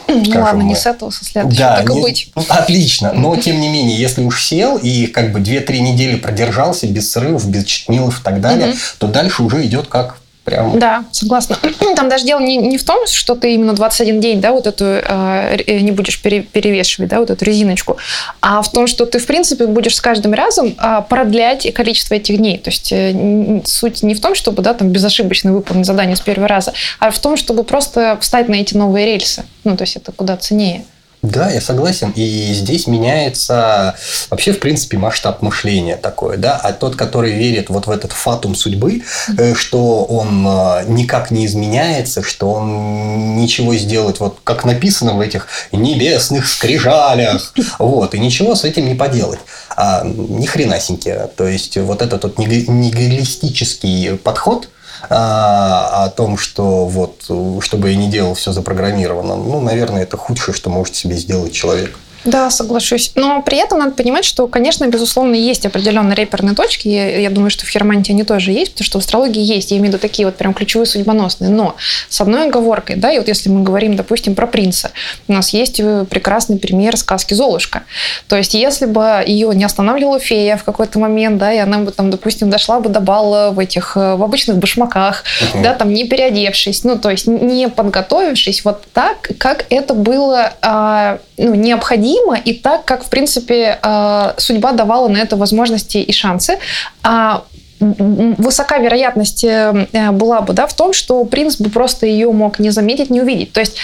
Ну 0.08 0.40
ладно, 0.40 0.62
не 0.62 0.74
с 0.74 0.84
этого, 0.86 1.10
со 1.10 1.24
следующего, 1.24 1.58
да, 1.58 1.76
так 1.76 1.88
не, 1.88 2.02
быть. 2.02 2.30
Отлично, 2.48 3.12
но 3.12 3.36
тем 3.36 3.60
не 3.60 3.68
менее, 3.68 3.98
если 3.98 4.22
уж 4.22 4.44
сел 4.44 4.76
и 4.76 5.06
как 5.06 5.32
бы 5.32 5.40
2-3 5.40 5.78
недели 5.78 6.16
продержался 6.16 6.86
без 6.86 7.10
срывов, 7.10 7.48
без 7.48 7.64
читмилов 7.64 8.20
и 8.20 8.22
так 8.22 8.40
далее, 8.40 8.70
угу. 8.70 8.78
то 8.98 9.06
дальше 9.06 9.42
уже 9.42 9.64
идет 9.64 9.86
как 9.86 10.16
Прям. 10.44 10.78
Да, 10.78 11.04
согласна. 11.12 11.56
Там 11.96 12.08
даже 12.08 12.24
дело 12.24 12.40
не, 12.40 12.56
не 12.56 12.76
в 12.76 12.84
том, 12.84 13.06
что 13.06 13.36
ты 13.36 13.54
именно 13.54 13.74
21 13.74 14.20
день, 14.20 14.40
да, 14.40 14.50
вот 14.50 14.66
эту 14.66 14.84
э, 14.84 15.80
не 15.80 15.92
будешь 15.92 16.20
пере, 16.20 16.42
перевешивать, 16.42 17.10
да, 17.10 17.20
вот 17.20 17.30
эту 17.30 17.44
резиночку, 17.44 17.96
а 18.40 18.60
в 18.62 18.72
том, 18.72 18.88
что 18.88 19.06
ты, 19.06 19.20
в 19.20 19.26
принципе, 19.26 19.66
будешь 19.66 19.94
с 19.94 20.00
каждым 20.00 20.34
разом 20.34 20.74
э, 20.76 21.02
продлять 21.08 21.72
количество 21.72 22.14
этих 22.14 22.38
дней. 22.38 22.58
То 22.58 22.70
есть 22.70 22.92
э, 22.92 23.62
суть 23.64 24.02
не 24.02 24.14
в 24.14 24.20
том, 24.20 24.34
чтобы, 24.34 24.62
да, 24.62 24.74
там 24.74 24.88
безошибочно 24.88 25.52
выполнить 25.52 25.86
задание 25.86 26.16
с 26.16 26.20
первого 26.20 26.48
раза, 26.48 26.72
а 26.98 27.12
в 27.12 27.18
том, 27.20 27.36
чтобы 27.36 27.62
просто 27.62 28.18
встать 28.20 28.48
на 28.48 28.56
эти 28.56 28.76
новые 28.76 29.06
рельсы. 29.06 29.44
Ну, 29.62 29.76
то 29.76 29.84
есть 29.84 29.94
это 29.94 30.10
куда 30.10 30.36
ценнее. 30.36 30.84
Да, 31.22 31.50
я 31.50 31.60
согласен. 31.60 32.10
И 32.16 32.52
здесь 32.52 32.88
меняется 32.88 33.94
вообще, 34.28 34.52
в 34.52 34.58
принципе, 34.58 34.98
масштаб 34.98 35.40
мышления 35.40 35.96
такое, 35.96 36.36
да. 36.36 36.56
А 36.56 36.72
тот, 36.72 36.96
который 36.96 37.32
верит 37.32 37.70
вот 37.70 37.86
в 37.86 37.90
этот 37.92 38.10
фатум 38.10 38.56
судьбы, 38.56 39.02
э, 39.38 39.54
что 39.54 40.04
он 40.04 40.44
э, 40.44 40.84
никак 40.88 41.30
не 41.30 41.46
изменяется, 41.46 42.24
что 42.24 42.50
он 42.50 43.36
ничего 43.36 43.76
сделать, 43.76 44.18
вот 44.18 44.38
как 44.42 44.64
написано 44.64 45.14
в 45.14 45.20
этих 45.20 45.46
небесных 45.70 46.48
скрижалях, 46.48 47.54
вот, 47.78 48.14
и 48.14 48.18
ничего 48.18 48.56
с 48.56 48.64
этим 48.64 48.88
не 48.88 48.96
поделать. 48.96 49.38
А, 49.76 50.02
ни 50.04 50.44
хренасеньки. 50.44 51.16
То 51.36 51.46
есть, 51.46 51.76
вот 51.76 52.02
этот 52.02 52.24
вот 52.24 52.38
нигилистический 52.38 54.16
подход– 54.16 54.68
а, 55.10 56.04
о 56.04 56.10
том, 56.10 56.36
что 56.36 56.86
вот, 56.86 57.30
чтобы 57.62 57.90
я 57.90 57.96
не 57.96 58.10
делал 58.10 58.34
все 58.34 58.52
запрограммировано, 58.52 59.36
ну, 59.36 59.60
наверное, 59.60 60.02
это 60.02 60.16
худшее, 60.16 60.54
что 60.54 60.70
может 60.70 60.94
себе 60.94 61.16
сделать 61.16 61.52
человек. 61.52 61.98
Да, 62.24 62.50
соглашусь. 62.50 63.12
Но 63.14 63.42
при 63.42 63.58
этом 63.58 63.80
надо 63.80 63.92
понимать, 63.92 64.24
что, 64.24 64.46
конечно, 64.46 64.86
безусловно, 64.86 65.34
есть 65.34 65.66
определенные 65.66 66.14
реперные 66.14 66.54
точки. 66.54 66.88
Я, 66.88 67.18
я 67.20 67.30
думаю, 67.30 67.50
что 67.50 67.66
в 67.66 67.68
хиромантии 67.68 68.12
они 68.12 68.22
тоже 68.22 68.52
есть, 68.52 68.72
потому 68.72 68.86
что 68.86 69.00
в 69.00 69.02
астрологии 69.02 69.42
есть, 69.42 69.70
я 69.70 69.78
имею 69.78 69.90
в 69.90 69.94
виду 69.94 70.00
такие 70.00 70.26
вот 70.26 70.36
прям 70.36 70.54
ключевые 70.54 70.86
судьбоносные. 70.86 71.50
Но 71.50 71.76
с 72.08 72.20
одной 72.20 72.48
оговоркой, 72.48 72.96
да, 72.96 73.12
и 73.12 73.18
вот 73.18 73.28
если 73.28 73.48
мы 73.48 73.62
говорим, 73.62 73.96
допустим, 73.96 74.34
про 74.34 74.46
принца, 74.46 74.92
у 75.26 75.32
нас 75.32 75.52
есть 75.52 75.80
э, 75.80 76.04
прекрасный 76.08 76.58
пример 76.58 76.96
сказки 76.96 77.34
«Золушка». 77.34 77.82
То 78.28 78.36
есть 78.36 78.54
если 78.54 78.86
бы 78.86 79.22
ее 79.26 79.52
не 79.54 79.64
останавливала 79.64 80.20
фея 80.20 80.56
в 80.56 80.64
какой-то 80.64 80.98
момент, 80.98 81.38
да, 81.38 81.52
и 81.52 81.58
она 81.58 81.78
бы 81.78 81.90
там, 81.90 82.10
допустим, 82.10 82.50
дошла 82.50 82.80
бы 82.80 82.88
до 82.88 83.00
бала 83.00 83.50
в 83.50 83.58
этих, 83.58 83.96
э, 83.96 84.14
в 84.14 84.22
обычных 84.22 84.58
башмаках, 84.58 85.24
uh-huh. 85.40 85.62
да, 85.62 85.74
там 85.74 85.92
не 85.92 86.04
переодевшись, 86.04 86.84
ну, 86.84 86.98
то 86.98 87.10
есть 87.10 87.26
не 87.26 87.68
подготовившись 87.68 88.64
вот 88.64 88.84
так, 88.92 89.30
как 89.38 89.66
это 89.70 89.94
было 89.94 90.52
а, 90.62 91.18
ну, 91.36 91.54
необходимо, 91.54 92.11
и 92.44 92.52
так, 92.54 92.84
как, 92.84 93.04
в 93.04 93.08
принципе, 93.08 93.78
а, 93.82 94.34
судьба 94.38 94.72
давала 94.72 95.08
на 95.08 95.18
это 95.18 95.36
возможности 95.36 95.98
и 95.98 96.12
шансы. 96.12 96.58
А 97.02 97.44
высока 97.80 98.78
вероятность 98.78 99.42
э, 99.42 99.86
была 100.12 100.40
бы 100.40 100.52
да, 100.52 100.66
в 100.66 100.74
том, 100.74 100.92
что 100.92 101.24
принц 101.24 101.56
бы 101.56 101.68
просто 101.68 102.06
ее 102.06 102.30
мог 102.30 102.60
не 102.60 102.70
заметить, 102.70 103.10
не 103.10 103.20
увидеть. 103.20 103.52
То 103.52 103.60
есть 103.60 103.76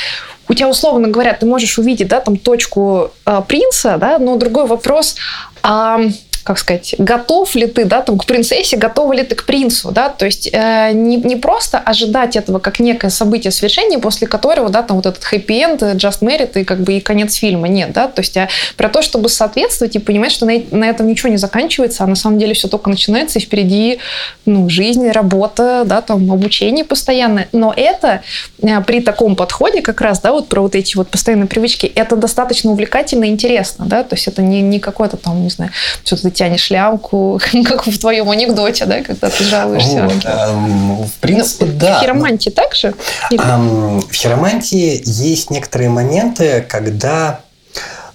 у 0.49 0.54
тебя, 0.54 0.68
условно 0.68 1.08
говоря, 1.08 1.35
ты 1.35 1.47
можешь 1.47 1.78
увидеть 1.78 2.08
да, 2.08 2.20
там, 2.20 2.37
точку 2.37 3.11
э, 3.26 3.42
принца, 3.47 3.97
да, 3.99 4.18
но 4.18 4.37
другой 4.37 4.66
вопрос, 4.66 5.16
а, 5.62 6.00
как 6.45 6.59
сказать, 6.59 6.95
готов 6.99 7.54
ли 7.54 7.66
ты, 7.66 7.85
да, 7.85 8.00
там, 8.00 8.18
к 8.18 8.26
принцессе, 8.26 8.76
готова 8.76 9.12
ли 9.12 9.23
ты 9.23 9.35
к 9.35 9.45
принцу, 9.45 9.90
да, 9.90 10.09
то 10.09 10.25
есть 10.25 10.49
э, 10.52 10.92
не, 10.92 11.16
не 11.16 11.37
просто 11.37 11.78
ожидать 11.78 12.37
этого 12.37 12.59
как 12.59 12.80
некое 12.80 13.11
событие 13.11 13.50
свершения, 13.50 13.99
после 13.99 14.26
которого, 14.26 14.68
да, 14.68 14.83
там 14.83 14.97
вот 14.97 15.07
этот 15.07 15.23
хэппи-энд, 15.25 15.83
just 15.97 16.21
merit 16.21 16.59
и 16.61 16.64
как 16.64 16.80
бы 16.80 16.95
и 16.95 17.00
конец 17.00 17.35
фильма, 17.35 17.68
нет, 17.68 17.92
да, 17.92 18.09
то 18.09 18.21
есть 18.21 18.37
а 18.37 18.49
про 18.76 18.88
то, 18.88 19.02
чтобы 19.02 19.28
соответствовать 19.28 19.97
и 19.97 19.99
понимать, 19.99 20.33
что 20.33 20.47
на, 20.47 20.54
на 20.71 20.85
этом 20.85 21.07
ничего 21.07 21.28
не 21.28 21.37
заканчивается, 21.37 22.04
а 22.04 22.07
на 22.07 22.16
самом 22.16 22.38
деле 22.38 22.54
все 22.54 22.68
только 22.68 22.90
начинается, 22.90 23.38
и 23.38 23.42
впереди, 23.42 23.99
ну, 24.47 24.68
жизнь, 24.68 25.09
работа, 25.11 25.83
да, 25.85 26.00
там, 26.00 26.30
обучение 26.33 26.85
постоянное, 26.85 27.49
но 27.52 27.73
это 27.76 28.23
э, 28.62 28.80
при 28.83 29.00
таком 29.00 29.37
подходе 29.37 29.83
как 29.83 30.00
раз, 30.00 30.21
да, 30.21 30.33
вот 30.33 30.49
про 30.49 30.62
вот 30.62 30.75
эти 30.75 30.97
вот 30.97 31.09
постоянные 31.09 31.47
привычки, 31.47 31.87
это 31.87 32.16
достаточно 32.16 32.71
увлекательно 32.71 33.25
и 33.25 33.28
интересно, 33.28 33.87
да, 33.87 34.02
то 34.02 34.14
есть 34.14 34.28
это 34.28 34.42
не, 34.42 34.62
не 34.62 34.80
какой-то 34.80 35.16
там, 35.16 35.42
не 35.42 35.50
знаю, 35.50 35.71
что-то 36.04 36.27
тянешь 36.30 36.70
лямку, 36.70 37.40
как 37.64 37.87
в 37.87 37.99
твоем 37.99 38.30
анекдоте, 38.30 38.87
да, 38.87 39.02
когда 39.02 39.30
ты 39.30 39.44
жалуешься. 39.44 40.04
Вот, 40.04 40.25
эм, 40.25 41.04
в 41.04 41.12
принципе, 41.20 41.66
ну, 41.66 41.73
да. 41.75 41.99
В 41.99 42.02
хиромантии 42.02 42.50
так 42.50 42.75
же? 42.75 42.94
Эм, 43.30 44.00
в 44.00 44.12
хиромантии 44.12 45.02
есть 45.04 45.50
некоторые 45.50 45.90
моменты, 45.90 46.64
когда, 46.68 47.40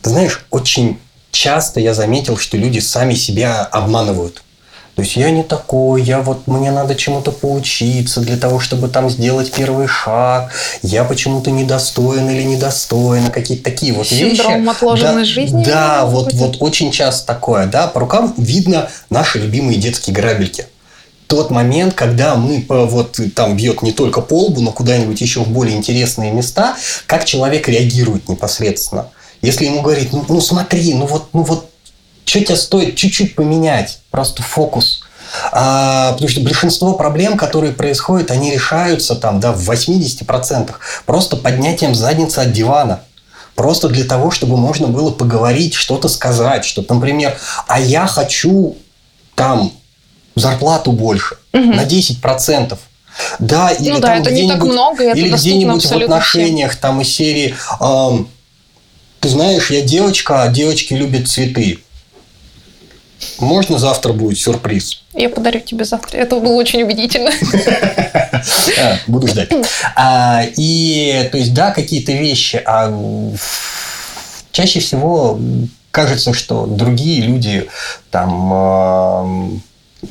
ты 0.01 0.09
знаешь, 0.09 0.45
очень 0.49 0.99
часто 1.31 1.79
я 1.79 1.93
заметил, 1.93 2.37
что 2.37 2.57
люди 2.57 2.79
сами 2.79 3.15
себя 3.15 3.63
обманывают. 3.63 4.43
То 4.95 5.01
есть 5.01 5.15
я 5.15 5.31
не 5.31 5.41
такой, 5.41 6.03
я 6.03 6.21
вот 6.21 6.45
мне 6.45 6.71
надо 6.71 6.93
чему-то 6.93 7.31
поучиться 7.31 8.21
для 8.21 8.37
того, 8.37 8.59
чтобы 8.59 8.89
там 8.89 9.09
сделать 9.09 9.51
первый 9.51 9.87
шаг. 9.87 10.51
Я 10.83 11.03
почему-то 11.03 11.49
недостоин 11.49 12.29
или 12.29 12.43
недостойна, 12.43 13.31
какие-то 13.31 13.63
такие 13.63 13.93
вот 13.93 14.07
Синдром 14.07 14.29
вещи. 14.29 14.41
Синдром 14.41 14.69
отложенной 14.69 15.23
да, 15.23 15.25
жизни. 15.25 15.63
Да, 15.63 16.05
вот, 16.05 16.33
вот 16.33 16.57
очень 16.59 16.91
часто 16.91 17.25
такое, 17.25 17.65
да. 17.65 17.87
По 17.87 18.01
рукам 18.01 18.33
видно 18.37 18.89
наши 19.09 19.39
любимые 19.39 19.79
детские 19.79 20.15
грабельки 20.15 20.67
тот 21.27 21.49
момент, 21.49 21.95
когда 21.95 22.35
мы 22.35 22.63
вот 22.67 23.19
там 23.33 23.57
бьет 23.57 23.81
не 23.81 23.91
только 23.91 24.21
по 24.21 24.45
лбу, 24.45 24.61
но 24.61 24.71
куда-нибудь 24.71 25.19
еще 25.19 25.39
в 25.39 25.47
более 25.47 25.75
интересные 25.75 26.31
места, 26.31 26.75
как 27.07 27.25
человек 27.25 27.67
реагирует 27.67 28.29
непосредственно. 28.29 29.07
Если 29.41 29.65
ему 29.65 29.81
говорить, 29.81 30.13
ну, 30.13 30.23
ну 30.29 30.39
смотри, 30.39 30.93
ну 30.93 31.07
вот, 31.07 31.29
ну 31.33 31.41
вот 31.41 31.72
что 32.25 32.39
тебе 32.39 32.55
стоит 32.55 32.95
чуть-чуть 32.95 33.35
поменять? 33.35 33.99
Просто 34.11 34.41
фокус. 34.41 35.01
А, 35.51 36.13
потому 36.13 36.29
что 36.29 36.41
большинство 36.41 36.93
проблем, 36.93 37.37
которые 37.37 37.73
происходят, 37.73 38.31
они 38.31 38.51
решаются 38.51 39.15
там, 39.15 39.39
да, 39.39 39.51
в 39.51 39.69
80% 39.69 40.71
просто 41.05 41.37
поднятием 41.37 41.95
задницы 41.95 42.39
от 42.39 42.51
дивана. 42.51 43.01
Просто 43.55 43.87
для 43.87 44.03
того, 44.03 44.31
чтобы 44.31 44.57
можно 44.57 44.87
было 44.87 45.11
поговорить, 45.11 45.73
что-то 45.73 46.07
сказать, 46.07 46.65
что, 46.65 46.83
например, 46.87 47.37
а 47.67 47.79
я 47.79 48.07
хочу 48.07 48.77
там 49.35 49.71
зарплату 50.35 50.91
больше 50.91 51.37
угу. 51.51 51.73
на 51.73 51.85
10%. 51.85 52.77
Да, 53.37 53.69
или 53.69 53.91
ну, 53.91 53.99
да, 53.99 54.21
там 54.21 54.23
так 54.23 54.63
много, 54.63 55.13
или 55.13 55.29
где-нибудь 55.29 55.85
в 55.85 55.91
отношениях 55.91 56.71
всем. 56.71 56.81
там 56.81 57.01
из 57.01 57.09
серии, 57.09 57.55
эм, 57.79 58.27
ты 59.19 59.29
знаешь, 59.29 59.69
я 59.69 59.81
девочка, 59.81 60.41
а 60.41 60.47
девочки 60.47 60.95
любят 60.95 61.27
цветы. 61.27 61.79
Можно 63.39 63.79
завтра 63.79 64.13
будет 64.13 64.37
сюрприз? 64.37 65.03
Я 65.13 65.29
подарю 65.29 65.59
тебе 65.59 65.85
завтра. 65.85 66.17
Это 66.17 66.39
было 66.39 66.53
очень 66.53 66.83
убедительно. 66.83 67.31
А, 68.81 68.97
буду 69.07 69.27
ждать. 69.27 69.49
А, 69.95 70.41
и, 70.57 71.29
то 71.31 71.37
есть, 71.37 71.53
да, 71.53 71.71
какие-то 71.71 72.11
вещи, 72.11 72.61
а 72.65 72.91
чаще 74.51 74.81
всего 74.81 75.39
кажется, 75.91 76.33
что 76.33 76.65
другие 76.65 77.21
люди, 77.21 77.67
там, 78.11 79.61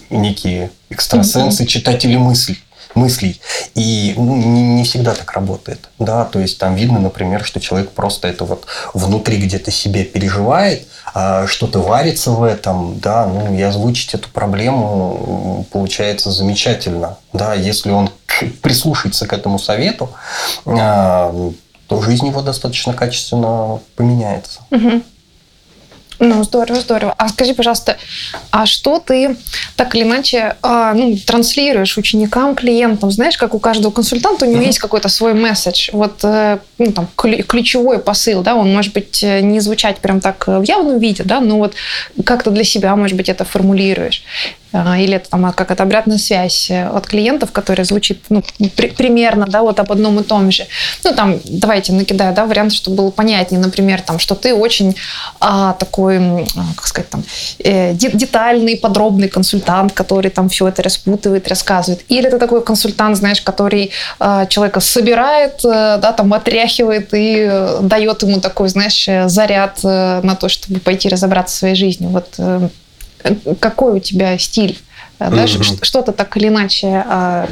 некие 0.08 0.70
экстрасенсы, 0.88 1.66
читатели 1.66 2.16
мыслей 2.16 2.58
мыслей. 2.94 3.40
И 3.74 4.14
ну, 4.16 4.36
не, 4.36 4.62
не 4.62 4.84
всегда 4.84 5.14
так 5.14 5.32
работает. 5.32 5.88
Да? 5.98 6.24
То 6.24 6.38
есть 6.38 6.58
там 6.58 6.74
видно, 6.74 6.98
например, 6.98 7.44
что 7.44 7.60
человек 7.60 7.90
просто 7.90 8.28
это 8.28 8.44
вот 8.44 8.66
внутри 8.94 9.38
где-то 9.38 9.70
себе 9.70 10.04
переживает, 10.04 10.86
а 11.14 11.46
что-то 11.46 11.80
варится 11.80 12.30
в 12.30 12.42
этом, 12.42 12.98
да, 12.98 13.26
ну 13.26 13.54
и 13.54 13.60
озвучить 13.62 14.14
эту 14.14 14.28
проблему 14.30 15.66
получается 15.70 16.30
замечательно. 16.30 17.18
Да? 17.32 17.54
Если 17.54 17.90
он 17.90 18.10
прислушается 18.62 19.26
к 19.26 19.32
этому 19.32 19.58
совету, 19.58 20.10
а, 20.66 21.52
то 21.86 22.00
жизнь 22.00 22.26
его 22.26 22.40
достаточно 22.40 22.94
качественно 22.94 23.80
поменяется. 23.96 24.60
Угу. 24.70 25.02
Ну, 26.18 26.42
здорово, 26.44 26.80
здорово. 26.80 27.14
А 27.16 27.28
скажи, 27.28 27.54
пожалуйста, 27.54 27.96
а 28.50 28.66
что 28.66 28.98
ты 28.98 29.36
так 29.76 29.94
или 29.94 30.02
иначе 30.02 30.56
а, 30.62 30.92
ну, 30.94 31.16
транслируешь 31.16 31.96
ученикам, 31.98 32.54
клиентам? 32.54 33.10
Знаешь, 33.10 33.36
как 33.36 33.54
у 33.54 33.58
каждого 33.58 33.92
консультанта 33.92 34.44
у 34.44 34.48
него 34.48 34.62
mm-hmm. 34.62 34.66
есть 34.66 34.78
какой-то 34.78 35.08
свой 35.08 35.34
месседж, 35.34 35.90
вот 35.92 36.20
э, 36.22 36.58
ну, 36.78 36.92
там, 36.92 37.08
ключевой 37.16 37.98
посыл, 37.98 38.42
да, 38.42 38.54
он 38.54 38.72
может 38.72 38.92
быть 38.92 39.22
э, 39.22 39.40
не 39.40 39.60
звучать 39.60 39.98
прям 39.98 40.20
так 40.20 40.46
в 40.46 40.62
явном 40.62 40.98
виде, 40.98 41.22
да, 41.24 41.40
но 41.40 41.58
вот 41.58 41.74
как-то 42.24 42.50
для 42.50 42.64
себя, 42.64 42.94
может 42.96 43.16
быть, 43.16 43.28
это 43.28 43.44
формулируешь. 43.44 44.22
А, 44.72 44.98
или 44.98 45.14
это 45.16 45.28
там 45.28 45.52
как 45.52 45.70
это 45.70 45.82
обратная 45.82 46.18
связь 46.18 46.70
э, 46.70 46.86
от 46.88 47.06
клиентов, 47.06 47.52
которая 47.52 47.84
звучит 47.84 48.20
ну, 48.30 48.42
при, 48.74 48.88
примерно, 48.88 49.46
да, 49.46 49.62
вот 49.62 49.78
об 49.80 49.92
одном 49.92 50.18
и 50.20 50.22
том 50.22 50.50
же. 50.50 50.66
Ну, 51.04 51.14
там, 51.14 51.40
давайте 51.44 51.92
накидаю, 51.92 52.34
да, 52.34 52.46
вариант, 52.46 52.72
чтобы 52.72 52.96
было 52.96 53.10
понятнее, 53.10 53.60
например, 53.60 54.00
там, 54.00 54.18
что 54.18 54.34
ты 54.34 54.54
очень 54.54 54.96
а, 55.40 55.74
такой 55.74 56.01
такой, 56.02 56.46
как 56.76 56.86
сказать, 56.86 57.10
там, 57.10 57.24
э, 57.58 57.94
детальный, 57.94 58.76
подробный 58.76 59.28
консультант, 59.28 59.92
который 59.92 60.30
там 60.30 60.48
все 60.48 60.68
это 60.68 60.82
распутывает, 60.82 61.48
рассказывает. 61.48 62.04
Или 62.08 62.28
это 62.28 62.38
такой 62.38 62.62
консультант, 62.62 63.16
знаешь, 63.16 63.40
который 63.40 63.90
э, 64.20 64.46
человека 64.48 64.80
собирает, 64.80 65.64
э, 65.64 65.98
да, 66.02 66.12
там, 66.12 66.32
отряхивает 66.34 67.14
и 67.14 67.46
э, 67.48 67.78
дает 67.82 68.22
ему 68.22 68.40
такой, 68.40 68.68
знаешь, 68.68 69.08
заряд 69.26 69.82
на 69.82 70.36
то, 70.38 70.48
чтобы 70.48 70.80
пойти 70.80 71.08
разобраться 71.08 71.56
в 71.56 71.58
своей 71.58 71.74
жизни. 71.74 72.06
Вот 72.06 72.38
какой 73.60 73.94
у 73.94 73.98
тебя 74.00 74.38
стиль? 74.38 74.78
Да, 75.18 75.28
mm-hmm. 75.28 75.84
Что-то 75.84 76.12
так 76.12 76.36
или 76.36 76.48
иначе 76.48 77.04
а, 77.06 77.48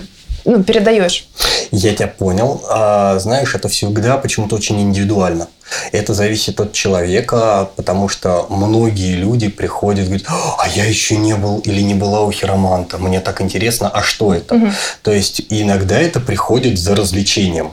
ну, 0.50 0.62
передаешь. 0.62 1.26
Я 1.70 1.94
тебя 1.94 2.08
понял. 2.08 2.62
А, 2.68 3.18
знаешь, 3.18 3.54
это 3.54 3.68
всегда 3.68 4.18
почему-то 4.18 4.56
очень 4.56 4.80
индивидуально. 4.80 5.48
Это 5.92 6.14
зависит 6.14 6.60
от 6.60 6.72
человека, 6.72 7.70
потому 7.76 8.08
что 8.08 8.46
многие 8.50 9.14
люди 9.14 9.48
приходят 9.48 10.06
и 10.06 10.08
говорят, 10.08 10.26
а 10.58 10.68
я 10.74 10.84
еще 10.84 11.16
не 11.16 11.36
был 11.36 11.60
или 11.60 11.80
не 11.80 11.94
была 11.94 12.22
у 12.22 12.32
хироманта, 12.32 12.98
мне 12.98 13.20
так 13.20 13.40
интересно, 13.40 13.88
а 13.88 14.02
что 14.02 14.34
это? 14.34 14.56
Угу. 14.56 14.66
То 15.02 15.12
есть 15.12 15.42
иногда 15.48 15.98
это 16.00 16.18
приходит 16.18 16.78
за 16.78 16.96
развлечением 16.96 17.72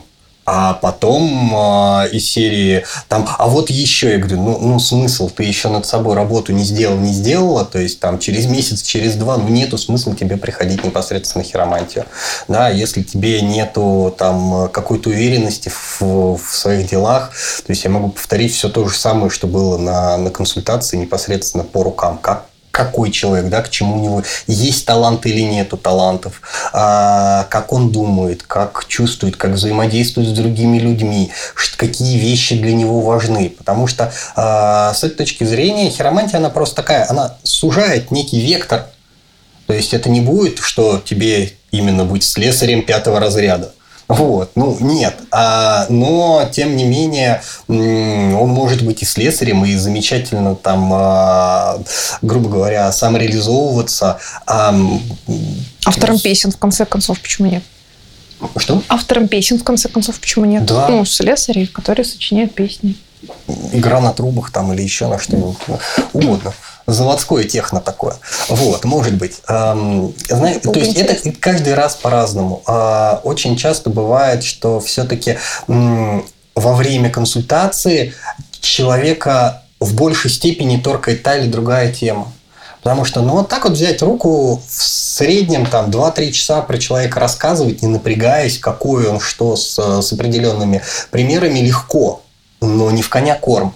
а 0.50 0.72
потом 0.72 1.52
э, 1.54 2.08
из 2.12 2.30
серии 2.30 2.82
там, 3.08 3.28
а 3.38 3.46
вот 3.48 3.68
еще, 3.68 4.12
я 4.12 4.18
говорю, 4.18 4.40
ну, 4.40 4.58
ну 4.58 4.80
смысл, 4.80 5.28
ты 5.28 5.42
еще 5.42 5.68
над 5.68 5.84
собой 5.84 6.16
работу 6.16 6.54
не 6.54 6.64
сделал, 6.64 6.96
не 6.96 7.12
сделала, 7.12 7.66
то 7.66 7.78
есть 7.78 8.00
там 8.00 8.18
через 8.18 8.46
месяц, 8.46 8.80
через 8.80 9.16
два, 9.16 9.36
ну 9.36 9.48
нету 9.48 9.76
смысла 9.76 10.16
тебе 10.16 10.38
приходить 10.38 10.82
непосредственно 10.84 11.44
на 11.44 11.50
хиромантию, 11.50 12.06
да, 12.48 12.70
если 12.70 13.02
тебе 13.02 13.42
нету 13.42 14.14
там 14.16 14.70
какой-то 14.70 15.10
уверенности 15.10 15.68
в, 15.68 16.00
в 16.00 16.56
своих 16.56 16.88
делах, 16.88 17.30
то 17.66 17.70
есть 17.70 17.84
я 17.84 17.90
могу 17.90 18.08
повторить 18.08 18.54
все 18.54 18.70
то 18.70 18.88
же 18.88 18.96
самое, 18.96 19.28
что 19.28 19.46
было 19.46 19.76
на, 19.76 20.16
на 20.16 20.30
консультации 20.30 20.96
непосредственно 20.96 21.64
по 21.64 21.82
рукам, 21.82 22.16
как 22.16 22.46
какой 22.78 23.10
человек, 23.10 23.50
да, 23.50 23.60
к 23.62 23.70
чему 23.70 23.96
у 23.96 24.00
него 24.00 24.22
есть 24.46 24.86
талант 24.86 25.26
или 25.26 25.40
нету 25.40 25.76
талантов, 25.76 26.40
а, 26.72 27.44
как 27.50 27.72
он 27.72 27.90
думает, 27.90 28.44
как 28.44 28.84
чувствует, 28.86 29.36
как 29.36 29.50
взаимодействует 29.50 30.28
с 30.28 30.32
другими 30.32 30.78
людьми, 30.78 31.32
какие 31.76 32.18
вещи 32.20 32.54
для 32.56 32.72
него 32.72 33.00
важны. 33.00 33.50
Потому 33.50 33.88
что 33.88 34.12
а, 34.36 34.94
с 34.94 35.02
этой 35.02 35.16
точки 35.16 35.42
зрения 35.42 35.90
хиромантия, 35.90 36.38
она 36.38 36.50
просто 36.50 36.76
такая, 36.76 37.04
она 37.10 37.36
сужает 37.42 38.12
некий 38.12 38.40
вектор. 38.40 38.86
То 39.66 39.72
есть 39.72 39.92
это 39.92 40.08
не 40.08 40.20
будет, 40.20 40.60
что 40.60 41.02
тебе 41.04 41.54
именно 41.72 42.04
быть 42.04 42.22
слесарем 42.22 42.82
пятого 42.82 43.18
разряда. 43.18 43.72
Вот, 44.08 44.52
ну 44.54 44.74
нет, 44.80 45.18
а, 45.30 45.84
но 45.90 46.48
тем 46.50 46.76
не 46.76 46.84
менее 46.84 47.42
он 47.68 48.48
может 48.48 48.82
быть 48.82 49.02
и 49.02 49.04
слесарем, 49.04 49.66
и 49.66 49.74
замечательно 49.74 50.54
там, 50.54 50.90
а, 50.94 51.78
грубо 52.22 52.48
говоря, 52.48 52.90
самореализовываться. 52.90 54.18
А, 54.46 54.74
Автором 55.84 56.18
песен, 56.18 56.52
в 56.52 56.56
конце 56.56 56.86
концов, 56.86 57.20
почему 57.20 57.48
нет? 57.48 57.62
Что? 58.56 58.82
Автором 58.88 59.28
песен, 59.28 59.58
в 59.58 59.64
конце 59.64 59.90
концов, 59.90 60.18
почему 60.20 60.46
нет? 60.46 60.64
Да. 60.64 60.88
Ну, 60.88 61.04
слесари, 61.04 61.66
которые 61.66 62.06
сочиняют 62.06 62.54
песни. 62.54 62.96
Игра 63.72 64.00
на 64.00 64.14
трубах 64.14 64.50
там 64.50 64.72
или 64.72 64.80
еще 64.80 65.08
на 65.08 65.18
что-нибудь 65.18 65.58
угодно 66.14 66.54
заводское 66.88 67.44
техно 67.44 67.80
такое. 67.80 68.16
Вот, 68.48 68.84
может 68.84 69.14
быть. 69.14 69.36
Знаете, 69.46 70.60
то 70.60 70.78
есть 70.78 70.96
это 70.96 71.32
каждый 71.38 71.74
раз 71.74 71.94
по-разному. 71.94 72.62
А, 72.66 73.20
очень 73.22 73.56
часто 73.56 73.90
бывает, 73.90 74.42
что 74.42 74.80
все-таки 74.80 75.38
во 75.66 76.74
время 76.74 77.10
консультации 77.10 78.14
человека 78.60 79.62
в 79.78 79.94
большей 79.94 80.30
степени 80.30 80.76
торкает 80.78 81.22
та 81.22 81.36
или 81.36 81.48
другая 81.48 81.92
тема. 81.92 82.32
Потому 82.82 83.04
что, 83.04 83.22
ну, 83.22 83.34
вот 83.34 83.48
так 83.48 83.64
вот 83.64 83.74
взять 83.74 84.02
руку 84.02 84.62
в 84.66 84.72
среднем 84.82 85.66
там 85.66 85.90
2-3 85.90 86.30
часа 86.32 86.62
про 86.62 86.78
человека 86.78 87.20
рассказывать, 87.20 87.82
не 87.82 87.88
напрягаясь, 87.88 88.58
какой 88.58 89.06
он, 89.08 89.20
что 89.20 89.56
с, 89.56 89.78
с 90.02 90.12
определенными 90.12 90.82
примерами, 91.10 91.58
легко, 91.58 92.22
но 92.60 92.90
не 92.90 93.02
в 93.02 93.08
коня 93.08 93.34
корм. 93.34 93.74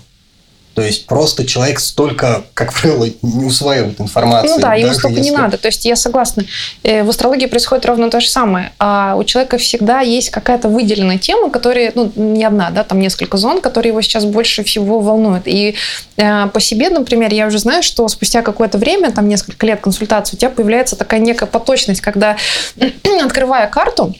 То 0.74 0.82
есть 0.82 1.06
просто 1.06 1.44
человек 1.46 1.80
столько, 1.80 2.44
как 2.54 2.72
правило, 2.72 3.06
не 3.22 3.44
усваивает 3.44 4.00
информацию. 4.00 4.54
Ну 4.54 4.60
да, 4.60 4.74
ему 4.74 4.92
столько 4.94 5.18
если... 5.18 5.30
не 5.30 5.36
надо. 5.36 5.58
То 5.58 5.68
есть 5.68 5.84
я 5.84 5.96
согласна. 5.96 6.44
Э, 6.82 7.02
в 7.02 7.10
астрологии 7.10 7.46
происходит 7.46 7.84
ровно 7.86 8.10
то 8.10 8.20
же 8.20 8.28
самое. 8.28 8.72
А 8.78 9.16
у 9.16 9.24
человека 9.24 9.58
всегда 9.58 10.00
есть 10.00 10.30
какая-то 10.30 10.68
выделенная 10.68 11.18
тема, 11.18 11.50
которая, 11.50 11.92
ну, 11.94 12.10
не 12.16 12.44
одна, 12.44 12.70
да, 12.70 12.84
там 12.84 13.00
несколько 13.00 13.36
зон, 13.36 13.60
которые 13.60 13.90
его 13.90 14.00
сейчас 14.00 14.24
больше 14.24 14.64
всего 14.64 15.00
волнуют. 15.00 15.42
И 15.46 15.74
э, 16.16 16.46
по 16.46 16.60
себе, 16.60 16.88
например, 16.88 17.32
я 17.34 17.46
уже 17.46 17.58
знаю, 17.58 17.82
что 17.82 18.08
спустя 18.08 18.42
какое-то 18.42 18.78
время, 18.78 19.12
там 19.12 19.28
несколько 19.28 19.66
лет 19.66 19.80
консультации, 19.80 20.36
у 20.36 20.38
тебя 20.38 20.50
появляется 20.50 20.96
такая 20.96 21.20
некая 21.20 21.46
поточность, 21.46 22.00
когда, 22.00 22.36
открывая 23.24 23.66
карту, 23.66 24.14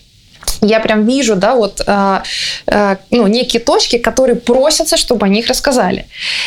я 0.62 0.80
прям 0.80 1.04
вижу, 1.04 1.36
да, 1.36 1.54
вот, 1.54 1.82
э, 1.86 2.18
э, 2.66 2.96
ну, 3.10 3.26
некие 3.26 3.60
точки, 3.60 3.98
которые 3.98 4.36
просятся, 4.36 4.96
чтобы 4.96 5.26
о 5.26 5.28
них 5.28 5.48
рассказали. 5.48 6.06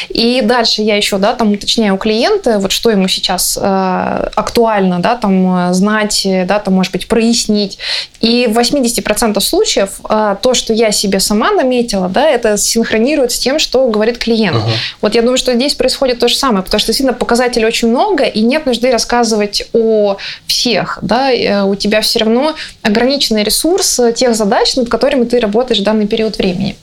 И 0.09 0.41
дальше 0.41 0.81
я 0.81 0.95
еще, 0.95 1.17
да, 1.17 1.33
там 1.33 1.51
уточняю 1.51 1.95
у 1.95 1.97
клиента, 1.97 2.59
вот 2.59 2.71
что 2.71 2.89
ему 2.89 3.07
сейчас 3.09 3.59
э, 3.61 4.29
актуально, 4.35 4.99
да, 4.99 5.15
там 5.15 5.73
знать, 5.73 6.25
да, 6.45 6.59
там, 6.59 6.75
может 6.75 6.93
быть, 6.93 7.07
прояснить. 7.07 7.77
И 8.21 8.47
в 8.47 8.57
80% 8.57 9.39
случаев 9.41 9.99
э, 10.09 10.35
то, 10.41 10.53
что 10.53 10.73
я 10.73 10.91
себе 10.91 11.19
сама 11.19 11.51
наметила, 11.51 12.07
да, 12.07 12.27
это 12.27 12.57
синхронирует 12.57 13.31
с 13.31 13.39
тем, 13.39 13.59
что 13.59 13.87
говорит 13.87 14.17
клиент. 14.17 14.57
Uh-huh. 14.57 14.71
Вот 15.01 15.15
я 15.15 15.21
думаю, 15.21 15.37
что 15.37 15.53
здесь 15.53 15.73
происходит 15.73 16.19
то 16.19 16.27
же 16.27 16.35
самое, 16.35 16.63
потому 16.63 16.79
что 16.79 16.87
действительно 16.87 17.13
показателей 17.13 17.65
очень 17.65 17.89
много, 17.89 18.23
и 18.23 18.41
нет 18.41 18.65
нужды 18.65 18.91
рассказывать 18.91 19.67
о 19.73 20.17
всех, 20.47 20.99
да, 21.01 21.31
э, 21.31 21.63
у 21.63 21.75
тебя 21.75 22.01
все 22.01 22.19
равно 22.19 22.55
ограниченный 22.81 23.43
ресурс, 23.43 23.99
тех 24.13 24.35
задач, 24.35 24.75
над 24.75 24.89
которыми 24.89 25.25
ты 25.25 25.39
работаешь 25.39 25.79
в 25.79 25.83
данный 25.83 26.07
период 26.07 26.37
времени. 26.37 26.75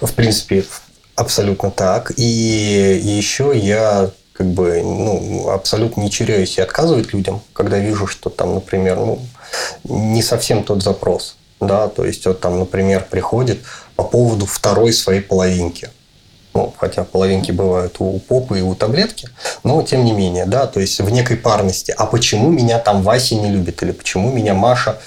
В 0.00 0.12
принципе, 0.12 0.64
абсолютно 1.14 1.70
так. 1.70 2.12
И 2.16 2.22
еще 2.22 3.52
я 3.54 4.10
как 4.32 4.46
бы 4.46 4.80
ну, 4.82 5.50
абсолютно 5.50 6.00
не 6.00 6.10
чуряюсь 6.10 6.56
и 6.56 6.62
отказывать 6.62 7.12
людям, 7.12 7.42
когда 7.52 7.78
вижу, 7.78 8.06
что 8.06 8.30
там, 8.30 8.54
например, 8.54 8.96
ну, 8.96 9.18
не 9.84 10.22
совсем 10.22 10.64
тот 10.64 10.82
запрос. 10.82 11.36
Да, 11.60 11.88
то 11.88 12.06
есть 12.06 12.24
вот 12.26 12.40
там, 12.40 12.58
например, 12.58 13.06
приходит 13.10 13.58
по 13.96 14.02
поводу 14.02 14.46
второй 14.46 14.94
своей 14.94 15.20
половинки. 15.20 15.90
Ну, 16.54 16.72
хотя 16.78 17.04
половинки 17.04 17.52
бывают 17.52 17.96
у 17.98 18.18
попы 18.18 18.58
и 18.58 18.62
у 18.62 18.74
таблетки, 18.74 19.28
но 19.62 19.82
тем 19.82 20.04
не 20.04 20.12
менее, 20.12 20.46
да, 20.46 20.66
то 20.66 20.80
есть 20.80 21.00
в 21.00 21.10
некой 21.10 21.36
парности. 21.36 21.94
А 21.96 22.06
почему 22.06 22.50
меня 22.50 22.78
там 22.78 23.02
Вася 23.02 23.34
не 23.34 23.50
любит? 23.50 23.82
Или 23.82 23.92
почему 23.92 24.32
меня 24.32 24.54
Маша 24.54 24.98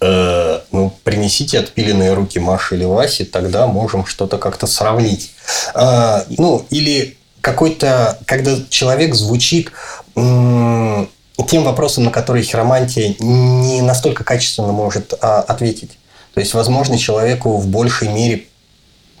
э, 0.00 0.60
ну, 0.72 0.92
принесите 1.04 1.58
отпиленные 1.58 2.14
руки 2.14 2.38
Маши 2.38 2.76
или 2.76 2.84
Васи, 2.84 3.24
тогда 3.24 3.66
можем 3.66 4.06
что-то 4.06 4.38
как-то 4.38 4.66
сравнить. 4.66 5.32
Э, 5.74 6.24
ну, 6.28 6.66
или 6.70 7.16
какой-то, 7.40 8.18
когда 8.26 8.56
человек 8.68 9.14
звучит 9.14 9.72
э, 10.16 11.06
тем 11.46 11.64
вопросом, 11.64 12.04
на 12.04 12.10
который 12.10 12.42
хиромантия 12.42 13.14
не 13.18 13.80
настолько 13.82 14.24
качественно 14.24 14.72
может 14.72 15.14
а, 15.20 15.40
ответить. 15.40 15.98
То 16.34 16.40
есть, 16.40 16.54
возможно, 16.54 16.98
человеку 16.98 17.56
в 17.56 17.68
большей 17.68 18.08
мере 18.08 18.44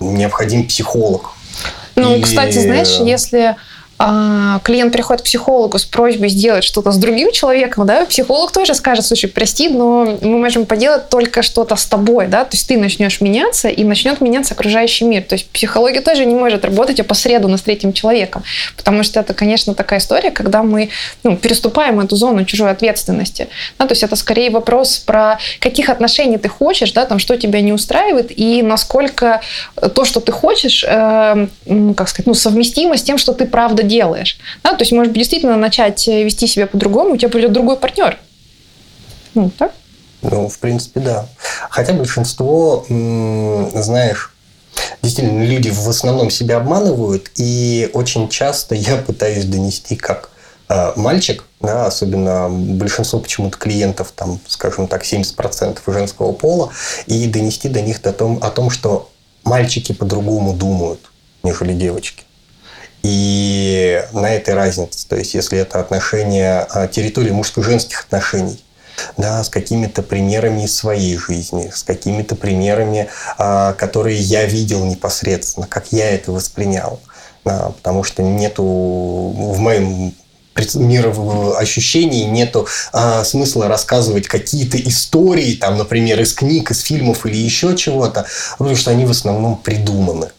необходим 0.00 0.66
психолог. 0.66 1.32
Ну, 1.94 2.14
Или... 2.14 2.22
кстати, 2.22 2.58
знаешь, 2.58 2.98
если 3.00 3.56
клиент 3.98 4.92
приходит 4.92 5.22
к 5.22 5.24
психологу 5.24 5.76
с 5.76 5.84
просьбой 5.84 6.28
сделать 6.28 6.62
что-то 6.62 6.92
с 6.92 6.98
другим 6.98 7.32
человеком, 7.32 7.84
да, 7.84 8.06
психолог 8.06 8.52
тоже 8.52 8.74
скажет, 8.74 9.04
слушай, 9.04 9.26
прости, 9.26 9.68
но 9.68 10.18
мы 10.20 10.38
можем 10.38 10.66
поделать 10.66 11.08
только 11.08 11.42
что-то 11.42 11.74
с 11.74 11.84
тобой, 11.84 12.28
да, 12.28 12.44
то 12.44 12.54
есть 12.54 12.68
ты 12.68 12.78
начнешь 12.78 13.20
меняться, 13.20 13.68
и 13.68 13.82
начнет 13.82 14.20
меняться 14.20 14.54
окружающий 14.54 15.04
мир. 15.04 15.24
То 15.24 15.34
есть 15.34 15.48
психология 15.50 16.00
тоже 16.00 16.26
не 16.26 16.34
может 16.34 16.64
работать 16.64 17.00
опосредованно 17.00 17.58
с 17.58 17.62
третьим 17.62 17.92
человеком, 17.92 18.44
потому 18.76 19.02
что 19.02 19.18
это, 19.18 19.34
конечно, 19.34 19.74
такая 19.74 19.98
история, 19.98 20.30
когда 20.30 20.62
мы 20.62 20.90
ну, 21.24 21.36
переступаем 21.36 21.98
эту 21.98 22.14
зону 22.14 22.44
чужой 22.44 22.70
ответственности. 22.70 23.48
Да, 23.80 23.86
то 23.86 23.92
есть 23.92 24.04
это 24.04 24.14
скорее 24.14 24.50
вопрос 24.50 24.98
про 24.98 25.38
каких 25.58 25.88
отношений 25.88 26.38
ты 26.38 26.48
хочешь, 26.48 26.92
да, 26.92 27.04
там, 27.04 27.18
что 27.18 27.36
тебя 27.36 27.60
не 27.60 27.72
устраивает, 27.72 28.30
и 28.30 28.62
насколько 28.62 29.40
то, 29.94 30.04
что 30.04 30.20
ты 30.20 30.30
хочешь, 30.30 30.84
э, 30.86 31.48
как 31.96 32.08
сказать, 32.08 32.26
ну, 32.26 32.34
совместимо 32.34 32.96
с 32.96 33.02
тем, 33.02 33.18
что 33.18 33.32
ты 33.32 33.44
правда 33.44 33.87
делаешь. 33.88 34.38
Да? 34.62 34.74
То 34.74 34.82
есть, 34.82 34.92
может 34.92 35.12
быть, 35.12 35.18
действительно 35.18 35.56
начать 35.56 36.06
вести 36.06 36.46
себя 36.46 36.66
по-другому, 36.66 37.14
у 37.14 37.16
тебя 37.16 37.30
придет 37.30 37.52
другой 37.52 37.76
партнер. 37.76 38.18
Ну, 39.34 39.50
так? 39.50 39.72
Ну, 40.22 40.48
в 40.48 40.58
принципе, 40.58 41.00
да. 41.00 41.28
Хотя 41.70 41.92
большинство, 41.92 42.84
знаешь, 42.88 44.34
действительно, 45.02 45.44
люди 45.44 45.70
в 45.70 45.88
основном 45.88 46.30
себя 46.30 46.56
обманывают, 46.56 47.30
и 47.36 47.90
очень 47.92 48.28
часто 48.28 48.74
я 48.74 48.96
пытаюсь 48.96 49.44
донести 49.44 49.96
как 49.96 50.30
э, 50.68 50.92
мальчик, 50.96 51.44
да, 51.60 51.86
особенно 51.86 52.48
большинство 52.48 53.20
почему-то 53.20 53.58
клиентов, 53.58 54.12
там, 54.14 54.40
скажем 54.46 54.88
так, 54.88 55.04
70% 55.04 55.78
женского 55.86 56.32
пола, 56.32 56.70
и 57.06 57.26
донести 57.26 57.68
до 57.68 57.80
них 57.80 58.00
о 58.04 58.12
том, 58.12 58.38
о 58.42 58.50
том, 58.50 58.70
что 58.70 59.10
мальчики 59.44 59.92
по-другому 59.92 60.52
думают, 60.52 61.00
нежели 61.42 61.72
девочки. 61.72 62.24
И 63.02 64.04
на 64.12 64.34
этой 64.34 64.54
разнице, 64.54 65.06
то 65.08 65.16
есть 65.16 65.34
если 65.34 65.58
это 65.58 65.80
отношения 65.80 66.66
а, 66.70 66.88
территории 66.88 67.30
мужско-женских 67.30 68.02
отношений, 68.02 68.62
да, 69.16 69.42
с 69.44 69.48
какими-то 69.48 70.02
примерами 70.02 70.64
из 70.64 70.76
своей 70.76 71.16
жизни, 71.16 71.70
с 71.72 71.82
какими-то 71.82 72.34
примерами, 72.34 73.08
а, 73.36 73.72
которые 73.74 74.18
я 74.18 74.44
видел 74.46 74.84
непосредственно, 74.84 75.66
как 75.66 75.92
я 75.92 76.10
это 76.10 76.32
воспринял. 76.32 77.00
Да, 77.44 77.70
потому 77.70 78.02
что 78.02 78.22
нету 78.22 78.62
в 78.62 79.58
моем 79.58 80.12
ощущений 81.56 82.24
нету 82.24 82.66
а, 82.92 83.24
смысла 83.24 83.68
рассказывать 83.68 84.26
какие-то 84.26 84.76
истории, 84.76 85.54
там, 85.54 85.78
например, 85.78 86.20
из 86.20 86.34
книг, 86.34 86.70
из 86.72 86.80
фильмов 86.80 87.24
или 87.26 87.36
еще 87.36 87.76
чего-то, 87.76 88.26
потому 88.58 88.76
что 88.76 88.90
они 88.90 89.06
в 89.06 89.10
основном 89.10 89.56
придуманы. 89.56 90.30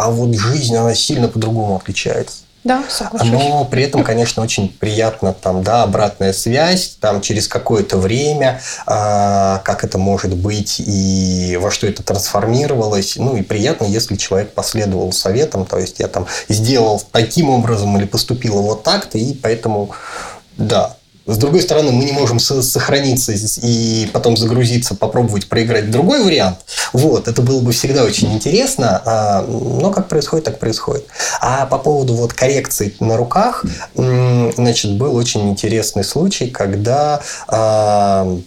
А 0.00 0.10
вот 0.10 0.34
жизнь, 0.34 0.74
она 0.74 0.94
сильно 0.94 1.28
по-другому 1.28 1.76
отличается. 1.76 2.38
Да, 2.64 2.84
соглашусь. 2.88 3.30
Но 3.30 3.66
при 3.66 3.82
этом, 3.82 4.02
конечно, 4.02 4.42
очень 4.42 4.70
приятно 4.70 5.34
там, 5.34 5.62
да, 5.62 5.82
обратная 5.82 6.32
связь, 6.32 6.96
там 6.98 7.20
через 7.20 7.48
какое-то 7.48 7.98
время, 7.98 8.62
э, 8.86 9.58
как 9.62 9.84
это 9.84 9.98
может 9.98 10.34
быть 10.34 10.76
и 10.78 11.58
во 11.60 11.70
что 11.70 11.86
это 11.86 12.02
трансформировалось. 12.02 13.16
Ну 13.16 13.36
и 13.36 13.42
приятно, 13.42 13.84
если 13.84 14.16
человек 14.16 14.54
последовал 14.54 15.12
советам, 15.12 15.66
то 15.66 15.78
есть 15.78 16.00
я 16.00 16.08
там 16.08 16.26
сделал 16.48 17.02
таким 17.12 17.50
образом 17.50 17.96
или 17.98 18.06
поступила 18.06 18.62
вот 18.62 18.82
так-то, 18.82 19.18
и 19.18 19.34
поэтому, 19.34 19.90
да, 20.56 20.96
с 21.26 21.36
другой 21.36 21.62
стороны, 21.62 21.92
мы 21.92 22.04
не 22.04 22.12
можем 22.12 22.38
сохраниться 22.38 23.32
и 23.62 24.08
потом 24.12 24.36
загрузиться, 24.36 24.94
попробовать 24.94 25.48
проиграть 25.48 25.90
другой 25.90 26.22
вариант. 26.24 26.58
Вот, 26.92 27.28
это 27.28 27.42
было 27.42 27.60
бы 27.60 27.72
всегда 27.72 28.04
очень 28.04 28.32
интересно, 28.32 29.02
а, 29.04 29.42
но 29.42 29.90
как 29.90 30.08
происходит, 30.08 30.44
так 30.44 30.58
происходит. 30.58 31.06
А 31.40 31.66
по 31.66 31.78
поводу 31.78 32.14
вот 32.14 32.32
коррекции 32.32 32.94
на 33.00 33.16
руках, 33.16 33.64
значит, 33.94 34.96
был 34.96 35.14
очень 35.14 35.48
интересный 35.50 36.04
случай, 36.04 36.48
когда 36.48 37.20
а, 37.48 38.38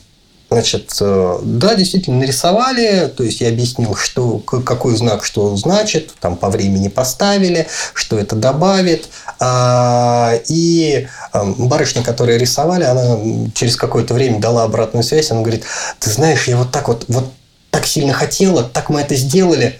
Значит, 0.53 0.95
э, 1.01 1.39
да, 1.41 1.73
действительно 1.73 2.19
нарисовали, 2.19 3.07
то 3.07 3.23
есть 3.23 3.41
я 3.41 3.47
объяснил, 3.47 3.95
что, 3.95 4.37
какой 4.37 4.95
знак 4.95 5.25
что 5.25 5.55
значит, 5.57 6.11
там 6.19 6.35
по 6.37 6.51
времени 6.51 6.89
поставили, 6.89 7.65
что 7.95 8.19
это 8.19 8.35
добавит. 8.35 9.07
А, 9.39 10.35
и 10.47 11.07
эм, 11.33 11.55
барышня, 11.67 12.03
которая 12.03 12.37
рисовали, 12.37 12.83
она 12.83 13.17
через 13.55 13.75
какое-то 13.75 14.13
время 14.13 14.39
дала 14.39 14.65
обратную 14.65 15.03
связь, 15.03 15.31
она 15.31 15.41
говорит, 15.41 15.63
ты 15.97 16.11
знаешь, 16.11 16.47
я 16.47 16.57
вот 16.57 16.69
так 16.71 16.87
вот, 16.87 17.05
вот 17.07 17.33
так 17.71 17.87
сильно 17.87 18.13
хотела, 18.13 18.61
так 18.61 18.91
мы 18.91 19.01
это 19.01 19.15
сделали, 19.15 19.79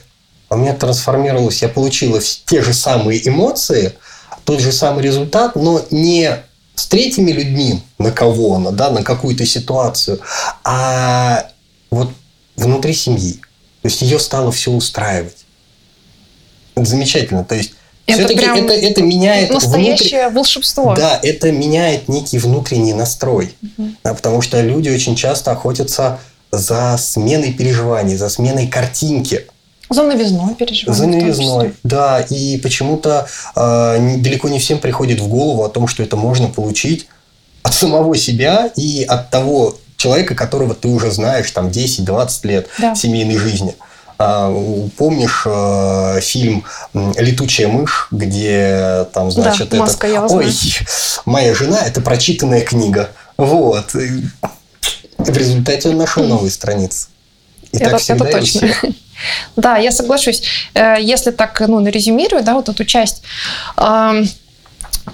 а 0.49 0.55
у 0.55 0.57
меня 0.57 0.73
трансформировалось, 0.73 1.61
я 1.61 1.69
получила 1.69 2.19
те 2.45 2.63
же 2.63 2.73
самые 2.73 3.27
эмоции, 3.27 3.93
тот 4.43 4.59
же 4.59 4.71
самый 4.71 5.03
результат, 5.03 5.55
но 5.55 5.85
не 5.91 6.35
третьими 6.93 7.31
людьми, 7.31 7.81
на 7.97 8.11
кого 8.11 8.55
она, 8.55 8.69
да, 8.69 8.91
на 8.91 9.01
какую-то 9.01 9.47
ситуацию, 9.47 10.19
а 10.63 11.49
вот 11.89 12.11
внутри 12.55 12.93
семьи. 12.93 13.33
То 13.81 13.87
есть 13.87 14.03
ее 14.03 14.19
стало 14.19 14.51
все 14.51 14.69
устраивать. 14.69 15.37
Это 16.75 16.85
замечательно. 16.85 17.43
То 17.43 17.55
есть 17.55 17.73
это 18.05 18.19
все-таки 18.19 18.45
это, 18.45 18.73
это 18.73 19.01
меняет 19.01 19.49
настоящее 19.49 20.21
внутри... 20.21 20.35
волшебство. 20.35 20.93
Да, 20.95 21.19
это 21.23 21.51
меняет 21.51 22.09
некий 22.09 22.37
внутренний 22.37 22.93
настрой, 22.93 23.55
угу. 23.63 23.89
да, 24.03 24.13
потому 24.13 24.43
что 24.43 24.61
люди 24.61 24.89
очень 24.89 25.15
часто 25.15 25.51
охотятся 25.51 26.19
за 26.51 26.95
сменой 26.99 27.53
переживаний, 27.53 28.17
за 28.17 28.29
сменой 28.29 28.67
картинки. 28.67 29.47
За 29.93 30.03
новизной 30.03 30.55
переживаем. 30.55 30.97
За 30.97 31.07
новизной, 31.07 31.73
да. 31.83 32.21
И 32.21 32.57
почему-то 32.57 33.27
э, 33.55 34.17
далеко 34.17 34.49
не 34.49 34.59
всем 34.59 34.79
приходит 34.79 35.19
в 35.19 35.27
голову 35.27 35.63
о 35.63 35.69
том, 35.69 35.87
что 35.87 36.03
это 36.03 36.15
можно 36.15 36.47
получить 36.47 37.07
от 37.61 37.73
самого 37.73 38.15
себя 38.17 38.71
и 38.75 39.03
от 39.03 39.29
того 39.29 39.75
человека, 39.97 40.35
которого 40.35 40.75
ты 40.75 40.87
уже 40.87 41.11
знаешь 41.11 41.49
там 41.51 41.67
10-20 41.67 42.47
лет 42.47 42.67
да. 42.77 42.95
семейной 42.95 43.37
жизни. 43.37 43.75
А, 44.19 44.53
помнишь 44.97 45.43
э, 45.45 46.19
фильм 46.21 46.63
«Летучая 46.93 47.67
мышь», 47.67 48.07
где 48.11 49.07
там, 49.13 49.31
значит, 49.31 49.69
да, 49.69 49.77
маска, 49.77 50.07
этот... 50.07 50.31
Ой, 50.31 50.53
моя 51.25 51.55
жена– 51.55 51.79
это 51.85 52.01
прочитанная 52.01 52.61
книга. 52.61 53.09
Вот. 53.37 53.95
И 53.95 54.23
в 55.17 55.37
результате 55.37 55.89
он 55.89 55.97
нашел 55.97 56.23
новые 56.25 56.51
страницы. 56.51 57.07
И 57.71 57.77
это, 57.77 57.91
так 57.91 58.01
всегда 58.01 58.27
это 58.27 58.39
точно. 58.39 58.69
Да, 59.55 59.77
я 59.77 59.91
соглашусь. 59.91 60.43
Э, 60.73 60.95
если 60.99 61.31
так, 61.31 61.59
ну, 61.67 61.79
нарезюмирую, 61.79 62.43
да, 62.43 62.53
вот 62.53 62.69
эту 62.69 62.85
часть, 62.85 63.23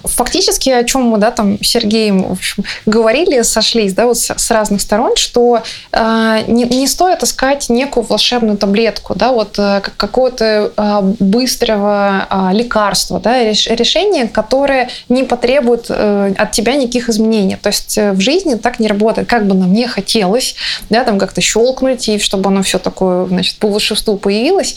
Фактически, 0.04 0.70
о 0.70 0.84
чем 0.84 1.04
мы, 1.04 1.18
да, 1.18 1.32
там, 1.32 1.62
Сергеем, 1.64 2.24
в 2.24 2.32
общем, 2.34 2.64
говорили, 2.86 3.42
сошлись, 3.42 3.94
да, 3.94 4.06
вот 4.06 4.18
с, 4.18 4.52
разных 4.52 4.82
сторон, 4.82 5.16
что 5.16 5.64
э, 5.92 6.44
не, 6.48 6.66
не 6.66 6.88
стоит 6.88 7.24
искать 7.24 7.70
некую 7.70 8.06
волшебную 8.06 8.58
таблетку, 8.58 9.16
да, 9.16 9.32
вот 9.32 9.58
э, 9.58 9.82
какого-то 9.98 10.72
э, 10.76 11.00
быстрого 11.20 12.28
э, 12.30 12.50
лекарства, 12.54 13.20
да, 13.20 13.44
реш, 13.44 13.68
решения, 13.68 14.28
которое 14.28 14.90
не 15.10 15.24
потребует 15.24 15.88
э, 15.90 16.34
от 16.38 16.52
тебя 16.52 16.76
никаких 16.76 17.10
изменений. 17.10 17.56
То 17.56 17.70
есть 17.70 17.98
э, 17.98 18.12
в 18.12 18.22
жизни 18.22 18.56
так 18.56 18.80
не 18.80 18.88
работает, 18.88 19.28
как 19.28 19.48
бы 19.48 19.56
нам 19.56 19.74
не 19.74 19.88
хотелось, 19.88 20.56
да, 20.90 21.04
там 21.04 21.18
как-то 21.18 21.42
щелкнуть, 21.42 22.08
и 22.10 22.20
чтобы 22.20 22.50
оно 22.50 22.62
все 22.62 22.78
такое, 22.78 23.26
значит, 23.26 23.58
по 23.58 23.68
волшебству 23.68 24.18
появилось. 24.18 24.76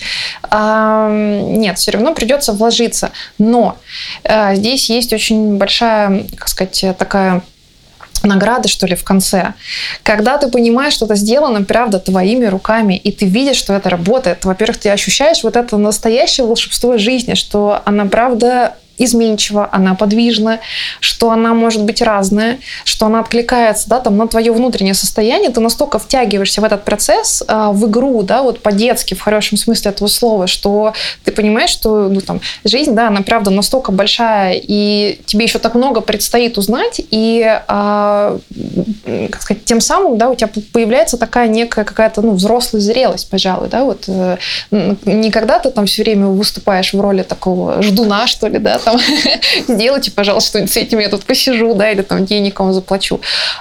Э, 0.51 1.41
нет, 1.43 1.79
все 1.79 1.91
равно 1.91 2.15
придется 2.15 2.53
вложиться. 2.53 3.11
Но 3.39 3.77
э, 4.25 4.55
здесь 4.55 4.89
есть 4.89 5.02
есть 5.03 5.13
очень 5.13 5.59
большая, 5.59 6.25
как 6.37 6.49
сказать, 6.49 6.85
такая 6.99 7.43
награда, 8.23 8.69
что 8.69 8.87
ли, 8.87 8.95
в 8.95 9.05
конце. 9.05 9.55
Когда 10.03 10.39
ты 10.39 10.49
понимаешь, 10.49 10.93
что 10.93 11.07
это 11.07 11.17
сделано, 11.17 11.63
правда, 11.65 11.99
твоими 11.99 12.47
руками, 12.47 12.95
и 12.95 13.11
ты 13.13 13.27
видишь, 13.27 13.57
что 13.57 13.75
это 13.75 13.91
работает, 13.91 14.45
во-первых, 14.45 14.79
ты 14.79 14.91
ощущаешь 14.91 15.43
вот 15.43 15.57
это 15.57 15.77
настоящее 15.77 16.47
волшебство 16.47 16.99
жизни, 16.99 17.35
что 17.35 17.83
она, 17.85 18.05
правда, 18.07 18.77
изменчива, 19.05 19.69
она 19.73 19.95
подвижна, 19.95 20.61
что 21.01 21.31
она 21.31 21.55
может 21.55 21.83
быть 21.85 22.03
разная, 22.03 22.59
что 22.85 23.07
она 23.07 23.21
откликается 23.21 23.89
да, 23.89 24.01
там, 24.01 24.17
на 24.17 24.27
твое 24.29 24.53
внутреннее 24.53 24.95
состояние, 24.95 25.51
ты 25.51 25.61
настолько 25.61 25.99
втягиваешься 25.99 26.61
в 26.61 26.65
этот 26.65 26.85
процесс, 26.85 27.43
э, 27.47 27.69
в 27.73 27.89
игру, 27.89 28.23
да, 28.23 28.43
вот 28.43 28.61
по-детски, 28.61 29.15
в 29.15 29.21
хорошем 29.21 29.59
смысле 29.59 29.91
этого 29.91 30.09
слова, 30.09 30.47
что 30.47 30.93
ты 31.25 31.33
понимаешь, 31.33 31.71
что 31.71 32.09
ну, 32.09 32.21
там, 32.21 32.41
жизнь, 32.65 32.95
да, 32.95 33.09
она 33.09 33.23
правда 33.23 33.51
настолько 33.51 33.93
большая, 33.93 34.61
и 34.63 35.21
тебе 35.27 35.45
еще 35.45 35.59
так 35.59 35.75
много 35.75 36.01
предстоит 36.01 36.59
узнать, 36.59 37.01
и 37.11 37.61
э, 37.69 38.39
как 39.31 39.43
сказать, 39.43 39.65
тем 39.65 39.81
самым 39.81 40.19
да, 40.19 40.29
у 40.29 40.35
тебя 40.35 40.51
появляется 40.73 41.17
такая 41.17 41.49
некая 41.49 41.85
какая-то 41.85 42.23
ну, 42.23 42.33
взрослая 42.33 42.81
зрелость, 42.81 43.31
пожалуй, 43.31 43.69
да, 43.69 43.85
вот 43.85 44.05
э, 44.09 44.37
не 44.71 45.31
когда 45.31 45.59
ты 45.59 45.71
там 45.71 45.87
все 45.87 46.03
время 46.03 46.27
выступаешь 46.27 46.93
в 46.93 47.01
роли 47.01 47.23
такого 47.23 47.83
ждуна, 47.83 48.27
что 48.27 48.49
ли, 48.49 48.59
да, 48.59 48.79
там, 48.79 48.92
сделайте, 49.69 50.11
пожалуйста, 50.11 50.51
что-нибудь 50.51 50.73
с 50.73 50.77
этим, 50.77 50.99
я 50.99 51.09
тут 51.09 51.25
посижу, 51.25 51.75
да, 51.75 51.91
или 51.91 52.03
там 52.03 52.25
денег 52.25 52.61
вам 52.61 52.73
заплачу. 52.73 53.21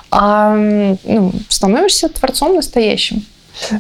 А 0.10 0.56
ну, 0.56 1.32
становишься 1.50 2.10
творцом 2.10 2.56
настоящим. 2.56 3.26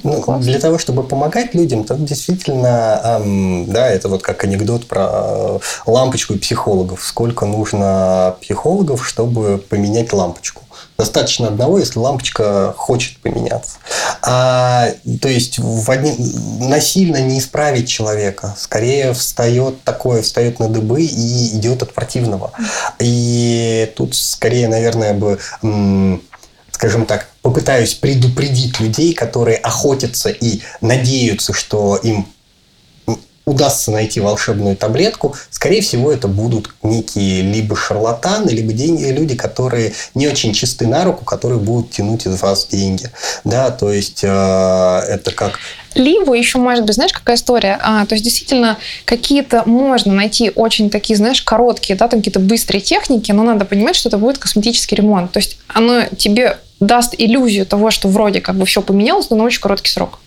Ну, 0.03 0.39
для 0.39 0.59
того, 0.59 0.77
чтобы 0.77 1.03
помогать 1.03 1.55
людям, 1.55 1.83
то 1.83 1.95
действительно, 1.95 3.01
эм, 3.03 3.65
да, 3.67 3.89
это 3.89 4.09
вот 4.09 4.21
как 4.21 4.43
анекдот 4.43 4.85
про 4.85 5.09
э, 5.11 5.59
лампочку 5.85 6.33
и 6.33 6.37
психологов. 6.37 7.03
Сколько 7.03 7.45
нужно 7.45 8.35
психологов, 8.41 9.07
чтобы 9.07 9.57
поменять 9.57 10.13
лампочку? 10.13 10.60
Достаточно 11.01 11.47
одного, 11.47 11.79
если 11.79 11.97
лампочка 11.97 12.75
хочет 12.77 13.17
поменяться. 13.17 13.77
А, 14.21 14.89
то 15.19 15.27
есть 15.27 15.57
в 15.57 15.89
одни, 15.89 16.15
насильно 16.59 17.17
не 17.23 17.39
исправить 17.39 17.89
человека. 17.89 18.55
Скорее 18.55 19.13
встает 19.13 19.83
такое, 19.83 20.21
встает 20.21 20.59
на 20.59 20.69
дыбы 20.69 21.01
и 21.01 21.57
идет 21.57 21.81
от 21.81 21.95
противного. 21.95 22.51
И 22.99 23.91
тут 23.97 24.13
скорее, 24.13 24.67
наверное, 24.67 25.15
бы 25.15 25.39
скажем 26.69 27.07
так, 27.07 27.29
попытаюсь 27.41 27.95
предупредить 27.95 28.79
людей, 28.79 29.13
которые 29.15 29.57
охотятся 29.57 30.29
и 30.29 30.61
надеются, 30.81 31.51
что 31.51 31.95
им 31.95 32.27
удастся 33.45 33.91
найти 33.91 34.19
волшебную 34.19 34.75
таблетку, 34.75 35.35
скорее 35.49 35.81
всего, 35.81 36.11
это 36.11 36.27
будут 36.27 36.69
некие 36.83 37.41
либо 37.41 37.75
шарлатаны, 37.75 38.49
либо 38.49 38.73
деньги, 38.73 39.05
люди, 39.05 39.35
которые 39.35 39.93
не 40.15 40.27
очень 40.27 40.53
чисты 40.53 40.87
на 40.87 41.03
руку, 41.03 41.25
которые 41.25 41.59
будут 41.59 41.91
тянуть 41.91 42.25
из 42.27 42.41
вас 42.41 42.67
деньги. 42.67 43.09
Да, 43.43 43.71
то 43.71 43.91
есть 43.91 44.23
э, 44.23 44.27
это 44.27 45.31
как 45.31 45.59
либо 45.93 46.33
еще 46.33 46.57
может 46.57 46.85
быть, 46.85 46.95
знаешь, 46.95 47.11
какая 47.11 47.35
история? 47.35 47.77
А, 47.81 48.05
то 48.05 48.15
есть 48.15 48.23
действительно 48.23 48.77
какие-то 49.05 49.63
можно 49.65 50.13
найти 50.13 50.51
очень 50.55 50.89
такие, 50.89 51.17
знаешь, 51.17 51.41
короткие, 51.41 51.97
да, 51.97 52.07
там 52.07 52.21
какие-то 52.21 52.39
быстрые 52.39 52.81
техники, 52.81 53.31
но 53.31 53.43
надо 53.43 53.65
понимать, 53.65 53.95
что 53.95 54.07
это 54.07 54.17
будет 54.17 54.37
косметический 54.37 54.95
ремонт. 54.95 55.31
То 55.31 55.39
есть 55.39 55.57
оно 55.67 56.03
тебе 56.17 56.59
даст 56.79 57.13
иллюзию 57.17 57.65
того, 57.65 57.91
что 57.91 58.07
вроде 58.07 58.39
как 58.41 58.55
бы 58.55 58.65
все 58.65 58.81
поменялось, 58.81 59.29
но 59.29 59.35
на 59.35 59.43
очень 59.43 59.61
короткий 59.61 59.91
срок. 59.91 60.19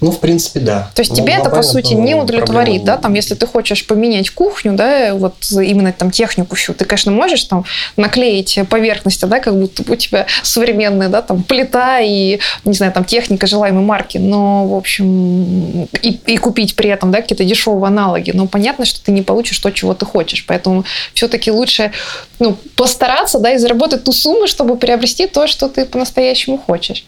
Ну, 0.00 0.10
в 0.10 0.20
принципе, 0.20 0.60
да. 0.60 0.90
То 0.94 1.00
есть 1.00 1.12
Ну, 1.12 1.16
тебе 1.16 1.34
это, 1.34 1.48
по 1.48 1.62
сути, 1.62 1.94
не 1.94 2.14
удовлетворит, 2.14 2.84
да, 2.84 2.96
там, 2.98 3.14
если 3.14 3.34
ты 3.34 3.46
хочешь 3.46 3.86
поменять 3.86 4.30
кухню, 4.30 4.74
да, 4.74 5.14
вот 5.14 5.34
именно 5.50 5.92
там 5.92 6.10
технику 6.10 6.54
всю, 6.56 6.74
ты, 6.74 6.84
конечно, 6.84 7.12
можешь 7.12 7.44
там 7.44 7.64
наклеить 7.96 8.58
поверхности, 8.68 9.24
да, 9.24 9.40
как 9.40 9.58
будто 9.58 9.90
у 9.90 9.96
тебя 9.96 10.26
современная, 10.42 11.08
да, 11.08 11.22
там, 11.22 11.42
плита 11.42 12.00
и, 12.00 12.38
не 12.64 12.74
знаю, 12.74 12.92
там, 12.92 13.04
техника 13.04 13.46
желаемой 13.46 13.84
марки, 13.84 14.18
но, 14.18 14.66
в 14.66 14.74
общем, 14.74 15.88
и, 16.02 16.20
и 16.26 16.36
купить 16.36 16.76
при 16.76 16.90
этом, 16.90 17.10
да, 17.10 17.22
какие-то 17.22 17.44
дешевые 17.44 17.86
аналоги, 17.86 18.32
но 18.32 18.46
понятно, 18.46 18.84
что 18.84 19.02
ты 19.02 19.12
не 19.12 19.22
получишь 19.22 19.58
то, 19.58 19.70
чего 19.70 19.94
ты 19.94 20.04
хочешь, 20.04 20.44
поэтому 20.46 20.84
все-таки 21.14 21.50
лучше, 21.50 21.92
ну, 22.38 22.56
постараться, 22.76 23.38
да, 23.38 23.52
и 23.52 23.58
заработать 23.58 24.04
ту 24.04 24.12
сумму, 24.12 24.46
чтобы 24.46 24.76
приобрести 24.76 25.26
то, 25.26 25.46
что 25.46 25.68
ты 25.68 25.86
по-настоящему 25.86 26.58
хочешь. 26.58 27.04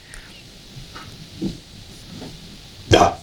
Да. 2.90 3.14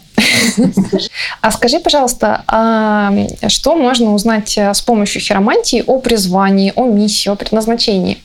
А 1.41 1.51
скажи, 1.51 1.79
пожалуйста, 1.79 2.43
а 2.47 3.11
что 3.47 3.75
можно 3.75 4.13
узнать 4.13 4.57
э, 4.57 4.73
с 4.73 4.81
помощью 4.81 5.21
хиромантии 5.21 5.83
о 5.85 5.99
призвании, 5.99 6.71
о 6.75 6.85
миссии, 6.85 7.29
о 7.29 7.35
предназначении? 7.35 8.17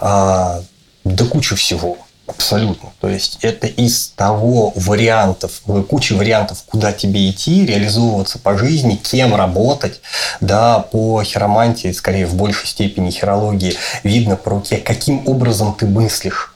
А, 0.00 0.60
да 1.04 1.24
куча 1.24 1.56
всего. 1.56 1.98
Абсолютно. 2.28 2.90
То 3.00 3.08
есть 3.08 3.38
это 3.40 3.66
из 3.66 4.08
того 4.08 4.74
вариантов, 4.76 5.62
э, 5.66 5.82
куча 5.88 6.12
вариантов, 6.12 6.62
куда 6.66 6.92
тебе 6.92 7.30
идти, 7.30 7.64
реализовываться 7.64 8.38
по 8.38 8.58
жизни, 8.58 8.96
кем 8.96 9.34
работать. 9.34 10.02
Да, 10.40 10.80
по 10.80 11.22
хиромантии, 11.24 11.90
скорее 11.92 12.26
в 12.26 12.34
большей 12.34 12.68
степени 12.68 13.10
хирологии, 13.10 13.74
видно 14.02 14.36
по 14.36 14.50
руке, 14.50 14.76
каким 14.76 15.26
образом 15.26 15.74
ты 15.74 15.86
мыслишь 15.86 16.54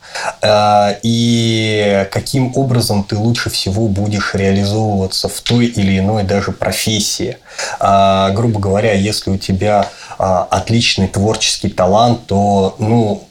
и 1.03 2.09
каким 2.11 2.53
образом 2.57 3.05
ты 3.05 3.16
лучше 3.16 3.51
всего 3.51 3.88
будешь 3.88 4.35
реализовываться 4.35 5.29
в 5.29 5.40
той 5.40 5.66
или 5.66 5.98
иной 5.98 6.25
даже 6.25 6.53
профессии. 6.53 7.38
А, 7.79 8.31
Грубо 8.31 8.61
говоря, 8.61 8.92
если 8.92 9.31
у 9.31 9.38
тебя 9.38 9.88
а, 10.18 10.44
отличный 10.51 11.09
творческий 11.09 11.68
талант, 11.68 12.27
то, 12.27 12.77
ну, 12.79 13.27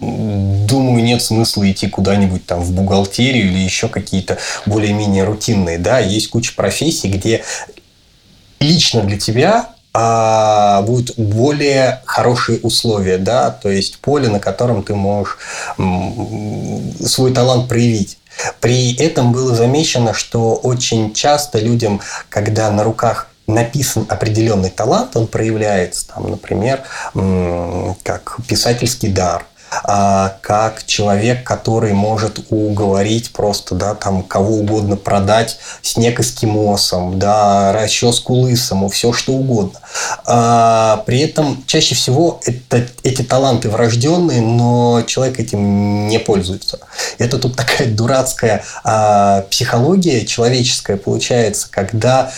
думаю, 0.00 1.02
нет 1.02 1.22
смысла 1.22 1.70
идти 1.70 1.88
куда-нибудь 1.88 2.46
там 2.46 2.60
в 2.60 2.72
бухгалтерию 2.72 3.46
или 3.50 3.58
еще 3.58 3.88
какие-то 3.88 4.38
более-менее 4.66 5.24
рутинные. 5.24 5.78
Да, 5.78 5.98
есть 5.98 6.28
куча 6.28 6.54
профессий, 6.54 7.08
где 7.08 7.44
лично 8.60 9.02
для 9.02 9.18
тебя 9.18 9.70
а, 9.94 10.82
будут 10.82 11.18
более 11.18 12.02
хорошие 12.04 12.60
условия, 12.60 13.18
да, 13.18 13.50
то 13.50 13.68
есть 13.68 13.98
поле, 13.98 14.28
на 14.28 14.40
котором 14.40 14.82
ты 14.82 14.94
можешь 14.94 15.38
свой 15.76 17.32
талант 17.32 17.68
проявить. 17.68 18.18
При 18.60 18.94
этом 18.96 19.32
было 19.32 19.54
замечено, 19.54 20.14
что 20.14 20.54
очень 20.54 21.12
часто 21.12 21.58
людям, 21.58 22.00
когда 22.28 22.70
на 22.70 22.84
руках 22.84 23.28
написан 23.48 24.06
определенный 24.08 24.70
талант, 24.70 25.16
он 25.16 25.26
проявляется, 25.26 26.06
там, 26.08 26.30
например, 26.30 26.82
как 28.04 28.36
писательский 28.46 29.08
дар, 29.08 29.46
как 29.70 30.84
человек, 30.86 31.44
который 31.44 31.92
может 31.92 32.40
уговорить 32.50 33.32
просто, 33.32 33.74
да, 33.74 33.94
там, 33.94 34.22
кого 34.22 34.56
угодно 34.56 34.96
продать 34.96 35.58
снег 35.82 36.20
эскимосом, 36.20 37.18
да, 37.18 37.72
расческу 37.72 38.34
лысому, 38.34 38.88
все 38.88 39.12
что 39.12 39.32
угодно. 39.32 39.80
А, 40.24 41.02
при 41.06 41.20
этом 41.20 41.64
чаще 41.66 41.94
всего 41.94 42.40
это, 42.44 42.86
эти 43.02 43.22
таланты 43.22 43.68
врожденные, 43.68 44.40
но 44.40 45.02
человек 45.06 45.40
этим 45.40 46.08
не 46.08 46.18
пользуется. 46.18 46.80
Это 47.18 47.38
тут 47.38 47.56
такая 47.56 47.88
дурацкая 47.88 48.64
а, 48.84 49.42
психология 49.50 50.24
человеческая 50.24 50.96
получается, 50.96 51.68
когда 51.70 52.30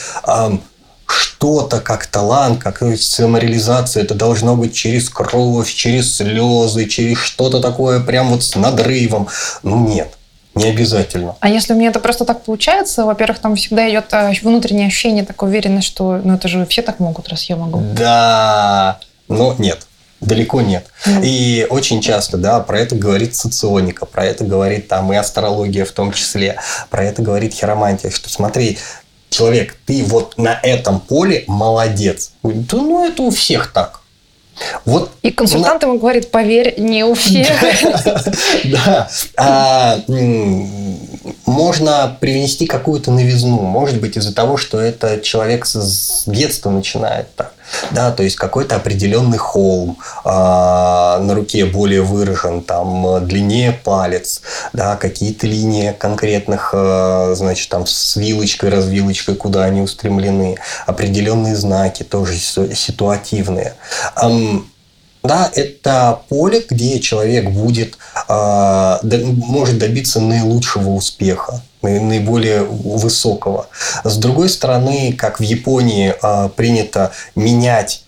что-то 1.10 1.80
как 1.80 2.06
талант, 2.06 2.62
как 2.62 2.82
самореализация, 2.98 4.02
это 4.02 4.14
должно 4.14 4.56
быть 4.56 4.74
через 4.74 5.08
кровь, 5.08 5.72
через 5.72 6.16
слезы, 6.16 6.86
через 6.86 7.18
что-то 7.18 7.60
такое 7.60 8.00
прям 8.00 8.28
вот 8.28 8.44
с 8.44 8.54
надрывом. 8.54 9.28
Ну 9.62 9.86
нет, 9.86 10.14
не 10.54 10.66
обязательно. 10.66 11.36
А 11.40 11.48
если 11.48 11.72
у 11.72 11.76
меня 11.76 11.90
это 11.90 12.00
просто 12.00 12.24
так 12.24 12.42
получается, 12.42 13.04
во-первых, 13.04 13.38
там 13.38 13.56
всегда 13.56 13.88
идет 13.90 14.12
а, 14.12 14.32
внутреннее 14.42 14.88
ощущение, 14.88 15.24
такой 15.24 15.48
уверенность, 15.48 15.88
что 15.88 16.20
ну 16.22 16.34
это 16.34 16.48
же 16.48 16.66
все 16.66 16.82
так 16.82 17.00
могут, 17.00 17.28
раз 17.28 17.44
я 17.44 17.56
могу. 17.56 17.80
Да, 17.94 19.00
но 19.28 19.54
нет. 19.58 19.86
Далеко 20.20 20.60
нет. 20.60 20.86
Ну. 21.06 21.22
И 21.24 21.66
очень 21.70 22.02
часто, 22.02 22.36
да, 22.36 22.60
про 22.60 22.78
это 22.78 22.94
говорит 22.94 23.34
соционика, 23.34 24.04
про 24.04 24.26
это 24.26 24.44
говорит 24.44 24.86
там 24.86 25.10
и 25.12 25.16
астрология 25.16 25.86
в 25.86 25.92
том 25.92 26.12
числе, 26.12 26.60
про 26.90 27.04
это 27.04 27.22
говорит 27.22 27.54
хиромантия, 27.54 28.10
что 28.10 28.28
смотри, 28.28 28.78
человек, 29.30 29.76
ты 29.86 30.04
вот 30.04 30.36
на 30.36 30.58
этом 30.62 31.00
поле 31.00 31.44
молодец. 31.46 32.32
Да 32.42 32.76
ну 32.76 33.06
это 33.06 33.22
у 33.22 33.30
всех 33.30 33.72
так. 33.72 34.00
Вот 34.84 35.10
И 35.22 35.30
консультант 35.30 35.82
ему 35.82 35.98
говорит, 35.98 36.30
поверь, 36.30 36.74
не 36.78 37.04
у 37.04 37.14
всех. 37.14 37.48
Да. 38.64 39.08
А, 39.36 39.98
Можно 41.46 42.16
привнести 42.20 42.66
какую-то 42.66 43.10
новизну. 43.10 43.60
Может 43.60 44.00
быть, 44.00 44.16
из-за 44.16 44.34
того, 44.34 44.56
что 44.56 44.78
это 44.78 45.20
человек 45.20 45.64
с 45.66 46.24
детства 46.26 46.70
начинает 46.70 47.34
так. 47.36 47.54
Да, 47.90 48.10
то 48.10 48.22
есть 48.22 48.36
какой-то 48.36 48.76
определенный 48.76 49.38
холм 49.38 49.98
а, 50.24 51.18
на 51.18 51.34
руке 51.34 51.64
более 51.64 52.02
выражен, 52.02 52.62
там 52.62 53.06
э, 53.06 53.20
длиннее 53.20 53.72
палец, 53.72 54.42
да, 54.72 54.96
какие-то 54.96 55.46
линии 55.46 55.92
конкретных, 55.92 56.70
э, 56.72 57.34
значит, 57.36 57.68
там 57.68 57.86
с 57.86 58.16
вилочкой, 58.16 58.70
развилочкой, 58.70 59.36
куда 59.36 59.64
они 59.64 59.80
устремлены, 59.80 60.56
определенные 60.86 61.56
знаки 61.56 62.02
тоже 62.02 62.36
ситуативные. 62.36 63.74
Ам, 64.14 64.66
да, 65.22 65.50
это 65.54 66.20
поле, 66.28 66.64
где 66.68 66.98
человек 67.00 67.50
будет, 67.50 67.98
а, 68.28 69.00
может 69.02 69.78
добиться 69.78 70.20
наилучшего 70.20 70.90
успеха, 70.90 71.62
наи- 71.82 72.00
наиболее 72.00 72.62
высокого. 72.62 73.66
С 74.04 74.16
другой 74.16 74.48
стороны, 74.48 75.12
как 75.12 75.38
в 75.40 75.42
Японии 75.42 76.14
а, 76.22 76.48
принято 76.48 77.12
менять 77.34 78.04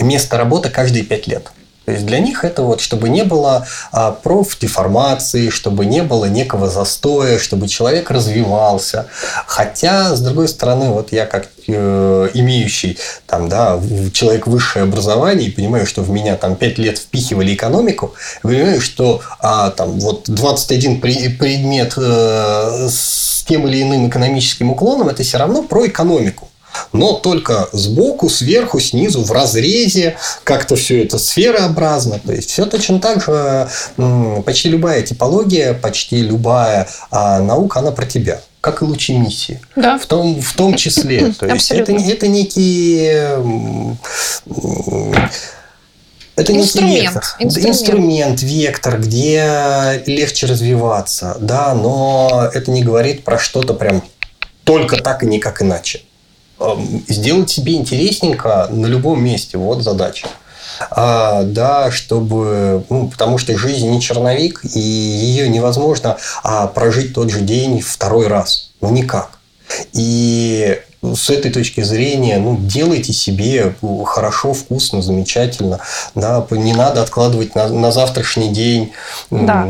место 0.00 0.36
работы 0.36 0.68
каждые 0.68 1.04
пять 1.04 1.28
лет. 1.28 1.52
То 1.84 1.92
есть 1.92 2.06
для 2.06 2.18
них 2.18 2.44
это 2.44 2.62
вот, 2.62 2.80
чтобы 2.80 3.08
не 3.08 3.24
было 3.24 3.66
а, 3.92 4.12
профдеформации, 4.12 5.50
чтобы 5.50 5.84
не 5.84 6.02
было 6.02 6.24
некого 6.26 6.68
застоя, 6.68 7.38
чтобы 7.38 7.68
человек 7.68 8.10
развивался. 8.10 9.06
Хотя, 9.46 10.14
с 10.14 10.20
другой 10.20 10.48
стороны, 10.48 10.90
вот 10.90 11.12
я 11.12 11.26
как 11.26 11.48
э, 11.66 12.28
имеющий 12.34 12.98
там, 13.26 13.48
да, 13.48 13.78
человек 14.12 14.46
высшее 14.46 14.84
образование 14.84 15.48
и 15.48 15.52
понимаю, 15.52 15.86
что 15.86 16.02
в 16.02 16.10
меня 16.10 16.36
там 16.36 16.56
5 16.56 16.78
лет 16.78 16.98
впихивали 16.98 17.54
экономику, 17.54 18.14
понимаю, 18.42 18.80
что 18.80 19.20
а, 19.40 19.70
там 19.70 20.00
вот 20.00 20.24
21 20.28 21.00
при- 21.00 21.28
предмет 21.28 21.94
э, 21.96 22.88
с 22.90 23.44
тем 23.46 23.68
или 23.68 23.82
иным 23.82 24.08
экономическим 24.08 24.70
уклоном, 24.70 25.08
это 25.08 25.22
все 25.22 25.36
равно 25.36 25.62
про 25.62 25.86
экономику 25.86 26.48
но 26.92 27.14
только 27.14 27.68
сбоку, 27.72 28.28
сверху, 28.28 28.80
снизу, 28.80 29.22
в 29.22 29.32
разрезе, 29.32 30.16
как-то 30.44 30.76
все 30.76 31.04
это 31.04 31.18
сферообразно. 31.18 32.18
То 32.18 32.32
есть 32.32 32.50
все 32.50 32.66
точно 32.66 33.00
так 33.00 33.22
же, 33.22 33.68
почти 34.44 34.68
любая 34.68 35.02
типология, 35.02 35.74
почти 35.74 36.22
любая 36.22 36.88
а, 37.10 37.40
наука, 37.40 37.80
она 37.80 37.90
про 37.90 38.06
тебя 38.06 38.40
как 38.60 38.80
и 38.80 38.86
лучи 38.86 39.12
миссии. 39.12 39.60
Да. 39.76 39.98
В 39.98 40.06
том, 40.06 40.40
в 40.40 40.54
том 40.54 40.74
числе. 40.74 41.32
То 41.38 41.46
есть 41.46 41.70
это, 41.70 41.82
это 41.82 41.92
м, 43.36 43.98
это 46.36 46.52
Инструмент, 46.56 47.02
вектор. 47.02 47.24
инструмент. 47.38 47.70
инструмент, 47.70 48.42
вектор, 48.42 49.00
где 49.00 50.02
легче 50.06 50.46
развиваться, 50.46 51.36
да, 51.40 51.74
но 51.74 52.50
это 52.52 52.70
не 52.70 52.82
говорит 52.82 53.22
про 53.22 53.38
что-то 53.38 53.74
прям 53.74 54.02
только 54.64 54.96
так 54.96 55.22
и 55.22 55.26
никак 55.26 55.62
иначе. 55.62 56.02
Эм, 56.64 57.04
Сделать 57.08 57.50
себе 57.50 57.74
интересненько 57.74 58.68
на 58.70 58.86
любом 58.86 59.22
месте, 59.22 59.58
вот 59.58 59.82
задача. 59.82 60.28
А, 60.90 61.42
да, 61.44 61.90
чтобы, 61.90 62.84
ну, 62.88 63.08
потому 63.08 63.38
что 63.38 63.56
жизнь 63.56 63.88
не 63.88 64.00
черновик, 64.00 64.62
и 64.64 64.80
ее 64.80 65.48
невозможно 65.48 66.16
а, 66.42 66.66
прожить 66.66 67.14
тот 67.14 67.30
же 67.30 67.40
день 67.40 67.80
второй 67.80 68.26
раз. 68.26 68.70
Ну, 68.80 68.90
никак. 68.90 69.38
И 69.92 70.80
с 71.02 71.30
этой 71.30 71.50
точки 71.50 71.82
зрения, 71.82 72.38
ну, 72.38 72.56
делайте 72.58 73.12
себе 73.12 73.74
хорошо, 74.04 74.52
вкусно, 74.54 75.02
замечательно. 75.02 75.80
Да, 76.14 76.46
не 76.50 76.72
надо 76.72 77.02
откладывать 77.02 77.54
на, 77.54 77.68
на 77.68 77.92
завтрашний 77.92 78.48
день. 78.48 78.92
Да. 79.30 79.68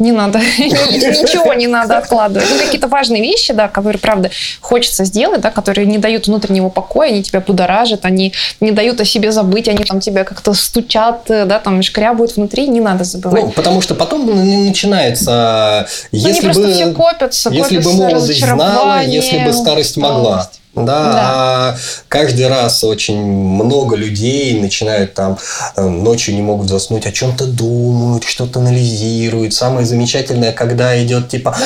Не 0.00 0.12
надо. 0.12 0.38
Ничего 0.58 1.54
не 1.54 1.66
надо 1.66 1.98
откладывать. 1.98 2.48
Ну, 2.50 2.58
какие-то 2.58 2.88
важные 2.88 3.22
вещи, 3.22 3.52
да, 3.52 3.68
которые, 3.68 4.00
правда, 4.00 4.30
хочется 4.60 5.04
сделать, 5.04 5.40
да, 5.40 5.50
которые 5.50 5.86
не 5.86 5.98
дают 5.98 6.26
внутреннего 6.26 6.70
покоя, 6.70 7.08
они 7.10 7.22
тебя 7.22 7.40
будоражат, 7.40 8.04
они 8.04 8.32
не 8.60 8.72
дают 8.72 9.00
о 9.00 9.04
себе 9.04 9.30
забыть, 9.30 9.68
они 9.68 9.84
там 9.84 10.00
тебя 10.00 10.24
как-то 10.24 10.54
стучат, 10.54 11.24
да, 11.28 11.58
там 11.58 11.82
шкрябают 11.82 12.36
внутри, 12.36 12.66
не 12.66 12.80
надо 12.80 13.04
забывать. 13.04 13.44
Ну, 13.44 13.50
потому 13.50 13.80
что 13.80 13.94
потом 13.94 14.26
начинается... 14.66 15.86
Если 16.10 16.30
они 16.30 16.40
бы, 16.40 16.44
просто 16.46 16.72
все 16.72 16.92
копятся, 16.92 17.50
Если 17.50 17.76
копятся 17.76 17.90
бы 17.90 17.96
молодость 17.96 18.44
знала, 18.44 19.02
если 19.02 19.38
бы 19.44 19.52
старость 19.52 19.96
могла. 19.96 20.50
Да, 20.86 21.12
да. 21.12 21.20
А 21.22 21.76
каждый 22.08 22.48
раз 22.48 22.82
очень 22.84 23.20
много 23.22 23.96
людей 23.96 24.60
начинают 24.60 25.14
там 25.14 25.38
э, 25.76 25.86
ночью 25.86 26.34
не 26.34 26.42
могут 26.42 26.68
заснуть, 26.68 27.06
о 27.06 27.12
чем-то 27.12 27.46
думают, 27.46 28.24
что-то 28.24 28.60
анализируют. 28.60 29.54
Самое 29.54 29.86
замечательное, 29.86 30.52
когда 30.52 31.02
идет 31.02 31.28
типа, 31.28 31.56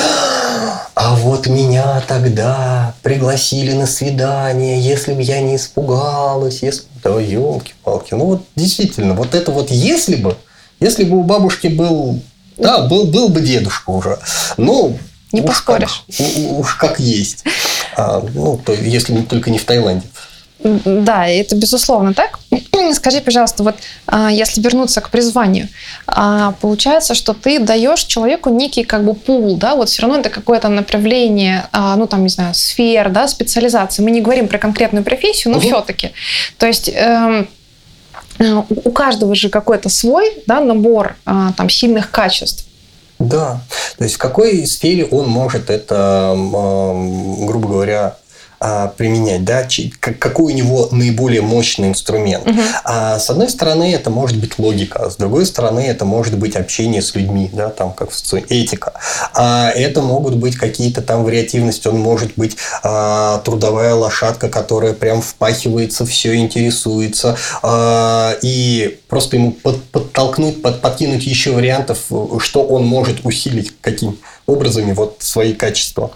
а 0.95 1.15
вот 1.15 1.47
меня 1.47 2.01
тогда 2.07 2.93
пригласили 3.03 3.73
на 3.73 3.85
свидание, 3.85 4.79
если 4.79 5.13
бы 5.13 5.21
я 5.21 5.41
не 5.41 5.57
испугалась, 5.57 6.63
если 6.63 6.83
да, 7.03 7.19
елки-палки. 7.19 8.13
Ну 8.13 8.25
вот 8.25 8.43
действительно, 8.55 9.13
вот 9.13 9.35
это 9.35 9.51
вот 9.51 9.71
если 9.71 10.15
бы, 10.15 10.37
если 10.79 11.03
бы 11.03 11.17
у 11.17 11.23
бабушки 11.23 11.67
был, 11.67 12.21
да, 12.57 12.87
был, 12.87 13.05
был 13.05 13.29
бы 13.29 13.41
дедушка 13.41 13.89
уже. 13.89 14.19
Ну, 14.55 14.97
не 15.31 15.41
уж 15.41 15.47
поспоришь. 15.47 16.05
Как, 16.17 16.27
уж 16.51 16.75
как 16.75 16.99
есть. 16.99 17.43
А, 17.95 18.23
ну, 18.33 18.59
то, 18.63 18.73
если 18.73 19.21
только 19.21 19.49
не 19.49 19.57
в 19.57 19.65
Таиланде. 19.65 20.05
Да, 20.59 21.27
это 21.27 21.55
безусловно 21.55 22.13
так. 22.13 22.39
Скажи, 22.93 23.21
пожалуйста, 23.21 23.63
вот 23.63 23.75
а, 24.07 24.31
если 24.31 24.61
вернуться 24.61 25.01
к 25.01 25.09
призванию, 25.09 25.67
а, 26.07 26.53
получается, 26.61 27.13
что 27.13 27.33
ты 27.33 27.59
даешь 27.59 28.03
человеку 28.03 28.49
некий 28.49 28.83
как 28.83 29.03
бы 29.03 29.13
пул, 29.13 29.57
да, 29.57 29.75
вот 29.75 29.89
все 29.89 30.01
равно 30.01 30.19
это 30.19 30.29
какое-то 30.29 30.69
направление, 30.69 31.67
ну 31.73 32.07
там, 32.07 32.23
не 32.23 32.29
знаю, 32.29 32.53
сфер, 32.55 33.09
да, 33.09 33.27
специализации. 33.27 34.01
Мы 34.01 34.11
не 34.11 34.21
говорим 34.21 34.47
про 34.47 34.57
конкретную 34.57 35.03
профессию, 35.03 35.53
но 35.53 35.59
угу. 35.59 35.67
все-таки. 35.67 36.11
То 36.57 36.65
есть 36.65 36.89
эм, 36.93 37.47
э, 38.39 38.61
у 38.69 38.91
каждого 38.91 39.35
же 39.35 39.49
какой-то 39.49 39.89
свой 39.89 40.31
да, 40.47 40.61
набор 40.61 41.15
там 41.25 41.69
сильных 41.69 42.11
качеств. 42.11 42.65
Да, 43.19 43.61
то 43.97 44.03
есть 44.03 44.15
в 44.15 44.19
какой 44.19 44.65
сфере 44.65 45.05
он 45.05 45.27
может 45.29 45.69
это, 45.69 46.33
грубо 46.35 47.67
говоря, 47.67 48.17
а, 48.59 48.87
применять, 48.87 49.43
да, 49.43 49.67
какой 49.99 50.53
у 50.53 50.55
него 50.55 50.87
наиболее 50.91 51.41
мощный 51.41 51.89
инструмент. 51.89 52.47
Угу. 52.47 52.61
А, 52.83 53.19
с 53.19 53.29
одной 53.29 53.49
стороны, 53.49 53.93
это 53.93 54.09
может 54.09 54.37
быть 54.37 54.57
логика, 54.59 55.05
а 55.05 55.09
с 55.09 55.15
другой 55.15 55.45
стороны, 55.45 55.81
это 55.81 56.05
может 56.05 56.37
быть 56.37 56.55
общение 56.55 57.01
с 57.01 57.15
людьми, 57.15 57.49
да, 57.51 57.69
там 57.69 57.93
как 57.93 58.09
этика. 58.49 58.93
А 59.33 59.69
это 59.69 60.01
могут 60.01 60.35
быть 60.35 60.55
какие-то 60.55 61.01
там 61.01 61.23
вариативности, 61.23 61.87
он 61.87 61.99
может 61.99 62.33
быть 62.35 62.57
а, 62.83 63.39
трудовая 63.39 63.93
лошадка, 63.93 64.49
которая 64.49 64.93
прям 64.93 65.21
впахивается, 65.21 66.05
все 66.05 66.35
интересуется, 66.35 67.37
а, 67.61 68.35
и 68.41 68.99
просто 69.07 69.37
ему 69.37 69.51
под, 69.51 69.83
подтолкнуть, 69.85 70.61
под, 70.61 70.81
подкинуть 70.81 71.25
еще 71.25 71.51
вариантов, 71.51 71.99
что 72.39 72.63
он 72.63 72.85
может 72.85 73.25
усилить 73.25 73.73
каким 73.81 74.17
образами 74.45 74.93
вот 74.93 75.17
свои 75.19 75.53
качества. 75.53 76.11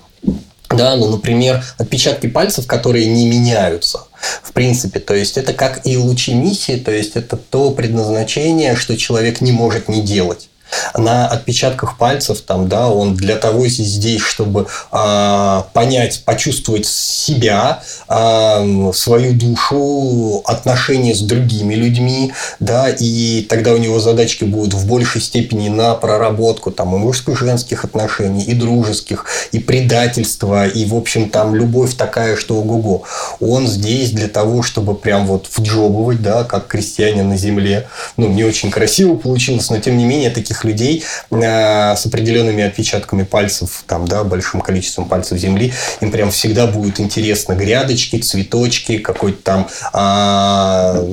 Да, 0.69 0.95
ну, 0.95 1.09
например, 1.09 1.63
отпечатки 1.77 2.27
пальцев, 2.27 2.67
которые 2.67 3.07
не 3.07 3.27
меняются, 3.27 4.03
в 4.43 4.51
принципе. 4.53 4.99
То 4.99 5.15
есть, 5.15 5.37
это 5.37 5.53
как 5.53 5.85
и 5.85 5.97
лучи 5.97 6.33
миссии, 6.33 6.77
то 6.77 6.91
есть, 6.91 7.15
это 7.15 7.37
то 7.37 7.71
предназначение, 7.71 8.75
что 8.75 8.95
человек 8.97 9.41
не 9.41 9.51
может 9.51 9.89
не 9.89 10.01
делать 10.01 10.49
на 10.97 11.27
отпечатках 11.27 11.97
пальцев, 11.97 12.41
там, 12.41 12.67
да, 12.67 12.87
он 12.87 13.15
для 13.15 13.35
того 13.35 13.67
здесь, 13.67 14.21
чтобы 14.21 14.67
э, 14.91 15.61
понять, 15.73 16.23
почувствовать 16.25 16.85
себя, 16.85 17.81
э, 18.07 18.91
свою 18.93 19.33
душу, 19.33 20.41
отношения 20.45 21.13
с 21.15 21.21
другими 21.21 21.75
людьми, 21.75 22.33
да, 22.59 22.89
и 22.89 23.45
тогда 23.49 23.73
у 23.73 23.77
него 23.77 23.99
задачки 23.99 24.43
будут 24.43 24.73
в 24.73 24.87
большей 24.87 25.21
степени 25.21 25.69
на 25.69 25.95
проработку 25.95 26.71
там 26.71 26.95
и 26.95 26.97
мужско-женских 26.97 27.83
отношений, 27.85 28.43
и 28.43 28.53
дружеских, 28.53 29.25
и 29.51 29.59
предательства, 29.59 30.67
и, 30.67 30.85
в 30.85 30.95
общем, 30.95 31.29
там 31.29 31.55
любовь 31.55 31.95
такая, 31.95 32.35
что 32.35 32.57
ого-го. 32.57 33.03
Он 33.39 33.67
здесь 33.67 34.11
для 34.11 34.27
того, 34.27 34.63
чтобы 34.63 34.95
прям 34.95 35.25
вот 35.25 35.47
вджобывать, 35.55 36.21
да, 36.21 36.43
как 36.43 36.67
крестьянин 36.67 37.29
на 37.29 37.37
земле. 37.37 37.87
Ну, 38.17 38.27
не 38.27 38.43
очень 38.43 38.71
красиво 38.71 39.15
получилось, 39.15 39.69
но, 39.69 39.79
тем 39.79 39.97
не 39.97 40.05
менее, 40.05 40.29
таких 40.29 40.58
таких 40.59 40.63
людей 40.63 41.03
э, 41.31 41.95
с 41.95 42.05
определенными 42.05 42.63
отпечатками 42.63 43.23
пальцев, 43.23 43.83
там, 43.87 44.07
да, 44.07 44.23
большим 44.23 44.61
количеством 44.61 45.05
пальцев 45.05 45.37
земли, 45.37 45.73
им 46.01 46.11
прям 46.11 46.31
всегда 46.31 46.67
будет 46.67 46.99
интересно 46.99 47.53
грядочки, 47.53 48.17
цветочки, 48.17 48.97
какой-то 48.97 49.41
там 49.43 49.67
а, 49.93 51.03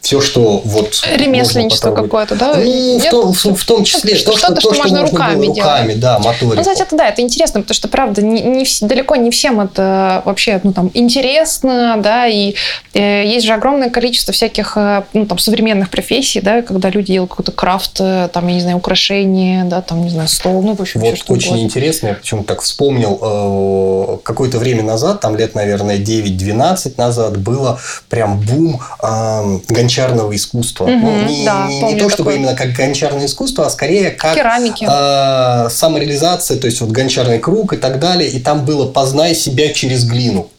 все, 0.00 0.20
что 0.20 0.62
вот 0.64 1.02
ремесленничество 1.14 1.94
какое-то, 1.94 2.34
да? 2.34 2.54
Ну, 2.56 2.98
в, 2.98 3.10
том, 3.10 3.32
в, 3.32 3.44
в 3.44 3.64
том 3.64 3.84
числе 3.84 4.14
что, 4.16 4.32
то, 4.32 4.38
что, 4.38 4.54
то, 4.54 4.60
что, 4.60 4.74
что 4.74 4.82
можно, 4.82 5.02
руками, 5.02 5.46
руками 5.46 5.86
делать. 5.86 6.00
да, 6.00 6.18
моторику. 6.18 6.54
Ну, 6.56 6.60
кстати, 6.60 6.82
это 6.82 6.96
да, 6.96 7.08
это 7.08 7.22
интересно, 7.22 7.60
потому 7.60 7.74
что 7.74 7.88
правда 7.88 8.22
не, 8.22 8.42
не 8.42 8.66
далеко 8.80 9.16
не 9.16 9.30
всем 9.30 9.60
это 9.60 10.22
вообще 10.24 10.60
ну 10.62 10.72
там 10.72 10.90
интересно, 10.94 11.96
да, 11.98 12.26
и 12.26 12.54
э, 12.94 13.26
есть 13.26 13.46
же 13.46 13.52
огромное 13.52 13.90
количество 13.90 14.32
всяких 14.32 14.76
э, 14.76 15.02
ну 15.12 15.26
там 15.26 15.38
современных 15.38 15.90
профессий, 15.90 16.40
да, 16.40 16.62
когда 16.62 16.90
люди 16.90 17.12
делают 17.12 17.30
какой-то 17.30 17.52
крафт, 17.52 18.00
э, 18.00 18.28
там 18.32 18.46
я 18.48 18.54
не 18.54 18.60
знаю 18.60 18.80
украшения, 18.84 19.64
да, 19.64 19.80
там, 19.80 20.02
не 20.02 20.10
знаю, 20.10 20.28
стол, 20.28 20.62
ну, 20.62 20.74
в 20.74 20.80
общем, 20.82 21.00
Вот 21.00 21.16
что 21.16 21.32
очень 21.32 21.48
угодно. 21.48 21.64
интересно, 21.64 22.08
я 22.08 22.14
почему-то 22.14 22.48
так 22.48 22.60
вспомнил, 22.60 23.18
э, 23.22 24.18
какое-то 24.22 24.58
время 24.58 24.82
назад, 24.82 25.20
там 25.20 25.36
лет, 25.36 25.54
наверное, 25.54 25.96
9-12 25.96 26.98
назад, 26.98 27.38
было 27.38 27.80
прям 28.10 28.38
бум 28.40 28.82
э, 29.02 29.58
гончарного 29.68 30.36
искусства. 30.36 30.84
Угу, 30.84 30.92
ну, 30.92 31.26
не, 31.26 31.46
да, 31.46 31.66
не, 31.66 31.94
не 31.94 31.98
то, 31.98 32.10
чтобы 32.10 32.34
именно 32.34 32.54
как 32.54 32.72
гончарное 32.72 33.24
искусство, 33.24 33.66
а 33.66 33.70
скорее 33.70 34.10
как 34.10 34.34
Керамики. 34.34 34.86
Э, 34.86 35.70
самореализация, 35.70 36.58
то 36.58 36.66
есть 36.66 36.82
вот 36.82 36.90
гончарный 36.90 37.38
круг 37.38 37.72
и 37.72 37.78
так 37.78 37.98
далее, 37.98 38.28
и 38.28 38.38
там 38.38 38.66
было 38.66 38.86
«познай 38.86 39.34
себя 39.34 39.72
через 39.72 40.04
глину». 40.04 40.50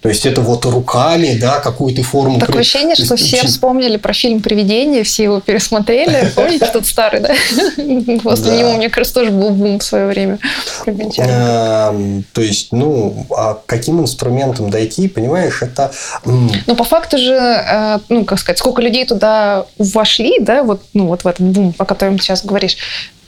То 0.00 0.08
есть 0.08 0.26
это 0.26 0.42
вот 0.42 0.64
руками, 0.64 1.36
да, 1.40 1.58
какую 1.58 1.92
то 1.92 2.02
форму. 2.04 2.38
Такое 2.38 2.60
ощущение, 2.60 2.94
что 2.94 3.16
все 3.16 3.44
вспомнили 3.44 3.96
про 3.96 4.12
фильм 4.12 4.40
«Привидение», 4.40 5.02
все 5.02 5.24
его 5.24 5.40
пересмотрели. 5.40 6.30
Помните, 6.36 6.70
тот 6.72 6.86
старый, 6.86 7.20
да? 7.20 7.34
После 8.22 8.58
него, 8.58 8.74
мне 8.74 8.90
кажется, 8.90 9.14
тоже 9.14 9.32
был 9.32 9.50
бум 9.50 9.80
в 9.80 9.82
свое 9.82 10.06
время. 10.06 10.38
Эм, 10.86 12.24
то 12.32 12.40
есть, 12.40 12.72
ну, 12.72 13.26
а 13.30 13.58
каким 13.66 14.00
инструментом 14.00 14.70
дойти, 14.70 15.08
понимаешь, 15.08 15.62
это... 15.62 15.90
Ну, 16.24 16.76
по 16.76 16.84
факту 16.84 17.18
же, 17.18 17.34
э, 17.34 17.98
ну, 18.08 18.24
как 18.24 18.38
сказать, 18.38 18.58
сколько 18.58 18.80
людей 18.80 19.04
туда 19.04 19.66
вошли, 19.78 20.38
да, 20.40 20.62
вот, 20.62 20.80
ну, 20.94 21.08
вот 21.08 21.24
в 21.24 21.26
этот 21.26 21.44
бум, 21.44 21.74
о 21.76 21.84
котором 21.84 22.18
ты 22.18 22.22
сейчас 22.22 22.44
говоришь, 22.44 22.76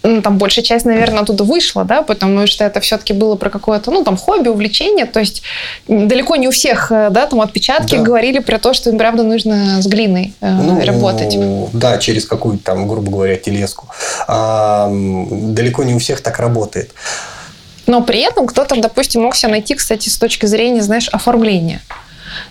ну, 0.02 0.22
там 0.22 0.38
большая 0.38 0.64
часть, 0.64 0.86
наверное, 0.86 1.20
оттуда 1.20 1.44
вышла, 1.44 1.84
да, 1.84 2.02
потому 2.02 2.46
что 2.46 2.64
это 2.64 2.80
все-таки 2.80 3.12
было 3.12 3.36
про 3.36 3.50
какое-то, 3.50 3.90
ну, 3.90 4.04
там, 4.04 4.16
хобби, 4.16 4.48
увлечение, 4.48 5.06
то 5.06 5.20
есть 5.20 5.42
далеко 5.88 6.36
не 6.36 6.48
у 6.48 6.50
всех, 6.50 6.90
э, 6.90 7.10
да, 7.10 7.26
там, 7.26 7.40
отпечатки 7.40 7.96
да. 7.96 8.02
говорили 8.02 8.38
про 8.38 8.58
то, 8.58 8.72
что 8.72 8.90
им, 8.90 8.98
правда, 8.98 9.22
нужно 9.22 9.82
с 9.82 9.86
глиной 9.86 10.34
э, 10.40 10.50
ну, 10.50 10.84
работать. 10.84 11.36
Да, 11.72 11.98
через 11.98 12.24
какую-то 12.24 12.64
там, 12.64 12.88
грубо 12.88 13.10
говоря, 13.10 13.36
телеску. 13.36 13.88
А, 14.26 14.88
далеко 14.90 15.84
не 15.84 15.94
у 15.94 15.98
всех 15.98 16.20
так 16.22 16.38
работает. 16.38 16.92
Но 17.86 18.02
при 18.02 18.20
этом 18.20 18.46
кто-то, 18.46 18.80
допустим, 18.80 19.22
мог 19.22 19.34
себя 19.34 19.50
найти, 19.50 19.74
кстати, 19.74 20.08
с 20.08 20.16
точки 20.16 20.46
зрения, 20.46 20.82
знаешь, 20.82 21.08
оформления. 21.08 21.82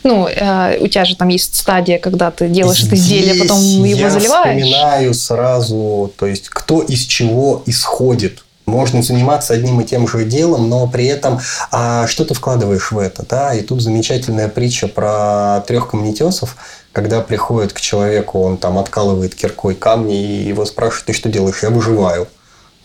Ну, 0.04 0.28
э, 0.28 0.78
у 0.80 0.88
тебя 0.88 1.06
же 1.06 1.15
там 1.15 1.28
есть 1.28 1.56
стадия, 1.56 1.99
когда 1.99 2.32
ты 2.32 2.47
делаешь 2.47 2.80
Здесь 2.80 2.88
это 2.88 2.95
изделие, 2.95 3.41
потом 3.41 3.60
его 3.60 4.10
заливаешь. 4.10 4.23
Я 4.23 4.39
вспоминаю 4.39 5.13
сразу, 5.13 6.12
то 6.17 6.25
есть 6.25 6.49
кто 6.49 6.82
из 6.82 7.02
чего 7.02 7.63
исходит. 7.65 8.43
Можно 8.65 9.02
заниматься 9.02 9.56
одним 9.56 9.82
и 9.82 9.84
тем 9.84 10.08
же 10.08 10.25
делом, 10.25 10.69
но 10.69 10.88
при 10.88 11.08
этом 11.08 11.39
а, 11.71 12.06
что 12.08 12.23
ты 12.23 12.36
вкладываешь 12.36 12.91
в 12.91 12.99
это, 12.99 13.25
да? 13.28 13.54
И 13.56 13.62
тут 13.62 13.82
замечательная 13.82 14.47
притча 14.47 14.88
про 14.88 15.63
трех 15.67 15.89
камнетесов, 15.89 16.56
когда 16.91 17.21
приходит 17.21 17.73
к 17.73 17.82
человеку, 17.82 18.39
он 18.39 18.58
там 18.58 18.78
откалывает 18.78 19.34
киркой 19.34 19.73
камни 19.73 20.15
и 20.15 20.47
его 20.47 20.65
спрашивают, 20.65 21.06
ты 21.08 21.13
что 21.13 21.30
делаешь? 21.30 21.63
Я 21.63 21.71
выживаю. 21.71 22.28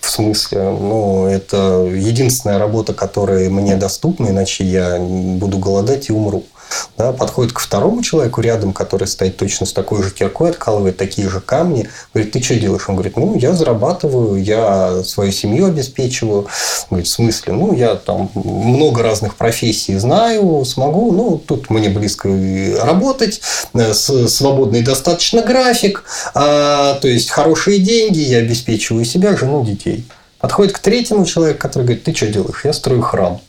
В 0.00 0.10
смысле, 0.10 0.62
ну, 0.64 1.26
это 1.26 1.88
единственная 1.90 2.58
работа, 2.58 2.92
которая 2.92 3.48
мне 3.48 3.76
доступна, 3.76 4.28
иначе 4.28 4.62
я 4.64 4.98
буду 4.98 5.56
голодать 5.58 6.10
и 6.10 6.12
умру 6.12 6.44
да, 6.96 7.12
подходит 7.12 7.52
к 7.52 7.58
второму 7.58 8.02
человеку 8.02 8.40
рядом, 8.40 8.72
который 8.72 9.06
стоит 9.06 9.36
точно 9.36 9.66
с 9.66 9.72
такой 9.72 10.02
же 10.02 10.10
киркой, 10.10 10.50
откалывает 10.50 10.96
такие 10.96 11.28
же 11.28 11.40
камни, 11.40 11.88
говорит, 12.12 12.32
ты 12.32 12.42
что 12.42 12.54
делаешь? 12.54 12.84
Он 12.88 12.94
говорит, 12.94 13.16
ну, 13.16 13.36
я 13.36 13.52
зарабатываю, 13.52 14.42
я 14.42 15.02
свою 15.04 15.32
семью 15.32 15.66
обеспечиваю. 15.66 16.42
Он 16.42 16.46
говорит, 16.90 17.08
в 17.08 17.10
смысле? 17.10 17.52
Ну, 17.52 17.74
я 17.74 17.94
там 17.96 18.30
много 18.34 19.02
разных 19.02 19.34
профессий 19.36 19.96
знаю, 19.96 20.64
смогу, 20.64 21.12
ну, 21.12 21.38
тут 21.38 21.70
мне 21.70 21.88
близко 21.88 22.28
работать, 22.82 23.40
э, 23.74 23.92
свободный 23.92 24.82
достаточно 24.82 25.42
график, 25.42 26.04
а, 26.34 26.94
то 26.94 27.08
есть 27.08 27.30
хорошие 27.30 27.78
деньги, 27.78 28.18
я 28.18 28.38
обеспечиваю 28.38 29.04
себя, 29.04 29.36
жену, 29.36 29.64
детей. 29.64 30.04
Подходит 30.38 30.74
к 30.74 30.78
третьему 30.78 31.24
человеку, 31.24 31.60
который 31.60 31.84
говорит, 31.84 32.04
ты 32.04 32.14
что 32.14 32.26
делаешь? 32.26 32.60
Я 32.64 32.72
строю 32.72 33.02
храм. 33.02 33.40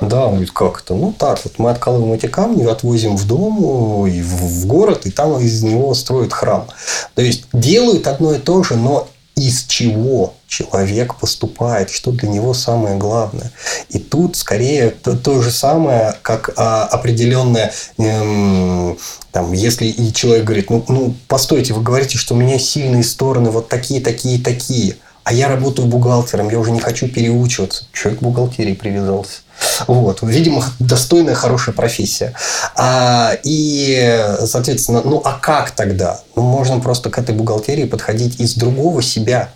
Да, 0.00 0.26
он 0.26 0.32
говорит, 0.32 0.50
как 0.52 0.82
это? 0.82 0.94
Ну 0.94 1.12
так, 1.12 1.38
вот 1.44 1.58
мы 1.58 1.70
откалываем 1.70 2.12
эти 2.12 2.26
камни, 2.26 2.64
отвозим 2.64 3.16
в 3.16 3.26
дом 3.26 4.06
и 4.06 4.22
в 4.22 4.66
город, 4.66 5.06
и 5.06 5.10
там 5.10 5.38
из 5.38 5.62
него 5.62 5.94
строят 5.94 6.32
храм. 6.32 6.66
То 7.14 7.22
есть 7.22 7.44
делают 7.52 8.06
одно 8.06 8.34
и 8.34 8.38
то 8.38 8.62
же, 8.62 8.76
но 8.76 9.08
из 9.36 9.64
чего 9.64 10.34
человек 10.46 11.14
поступает, 11.14 11.90
что 11.90 12.12
для 12.12 12.28
него 12.28 12.52
самое 12.52 12.96
главное. 12.96 13.52
И 13.88 13.98
тут 13.98 14.36
скорее 14.36 14.90
то, 14.90 15.16
то 15.16 15.40
же 15.40 15.50
самое, 15.50 16.14
как 16.22 16.50
а, 16.56 16.84
определенное, 16.84 17.72
эм, 17.96 18.98
там, 19.32 19.52
если 19.52 19.86
и 19.86 20.12
человек 20.12 20.44
говорит, 20.44 20.70
ну, 20.70 20.84
ну, 20.88 21.14
постойте, 21.28 21.72
вы 21.72 21.82
говорите, 21.82 22.18
что 22.18 22.34
у 22.34 22.38
меня 22.38 22.58
сильные 22.58 23.04
стороны 23.04 23.50
вот 23.50 23.68
такие, 23.68 24.02
такие, 24.02 24.38
такие, 24.38 24.96
а 25.24 25.32
я 25.32 25.48
работаю 25.48 25.86
бухгалтером, 25.86 26.48
я 26.50 26.58
уже 26.58 26.70
не 26.70 26.80
хочу 26.80 27.08
переучиваться. 27.08 27.84
Человек 27.92 28.20
к 28.20 28.22
бухгалтерии 28.22 28.74
привязался. 28.74 29.40
Вот. 29.86 30.20
Видимо, 30.22 30.64
достойная, 30.78 31.34
хорошая 31.34 31.74
профессия. 31.74 32.34
А, 32.76 33.32
и, 33.44 34.36
соответственно, 34.44 35.02
ну 35.04 35.20
а 35.24 35.38
как 35.38 35.72
тогда? 35.72 36.20
Ну, 36.36 36.42
можно 36.42 36.80
просто 36.80 37.10
к 37.10 37.18
этой 37.18 37.34
бухгалтерии 37.34 37.84
подходить 37.84 38.40
из 38.40 38.54
другого 38.54 39.02
себя, 39.02 39.50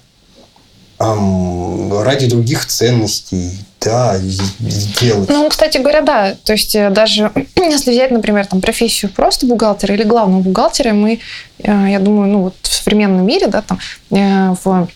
эм, 0.99 2.03
ради 2.03 2.27
других 2.29 2.67
ценностей, 2.67 3.59
да, 3.81 4.19
сделать. 4.19 5.29
Ну, 5.29 5.49
кстати 5.49 5.79
говоря, 5.79 6.03
да. 6.03 6.35
То 6.45 6.53
есть 6.53 6.75
э, 6.75 6.91
даже 6.91 7.31
если 7.57 7.91
взять, 7.93 8.11
например, 8.11 8.47
там 8.47 8.61
профессию 8.61 9.11
просто 9.11 9.47
бухгалтера 9.47 9.95
или 9.95 10.05
главного 10.05 10.41
бухгалтера, 10.41 10.93
мы, 10.93 11.21
э, 11.59 11.87
я 11.91 11.99
думаю, 11.99 12.31
ну 12.31 12.43
вот 12.43 12.55
в 12.63 12.73
современном 12.73 13.27
мире, 13.27 13.47
да, 13.47 13.63
там 13.63 13.79
э, 14.11 14.55
в 14.65 14.89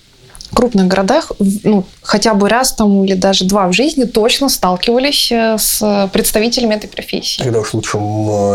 крупных 0.54 0.86
городах 0.86 1.32
ну, 1.38 1.84
хотя 2.02 2.34
бы 2.34 2.48
раз 2.48 2.72
там 2.72 3.04
или 3.04 3.14
даже 3.14 3.44
два 3.44 3.68
в 3.68 3.72
жизни 3.72 4.04
точно 4.04 4.48
сталкивались 4.48 5.30
э, 5.30 5.56
с 5.58 6.08
представителями 6.12 6.74
этой 6.74 6.88
профессии. 6.88 7.42
Тогда 7.42 7.60
уж 7.60 7.74
лучше, 7.74 7.98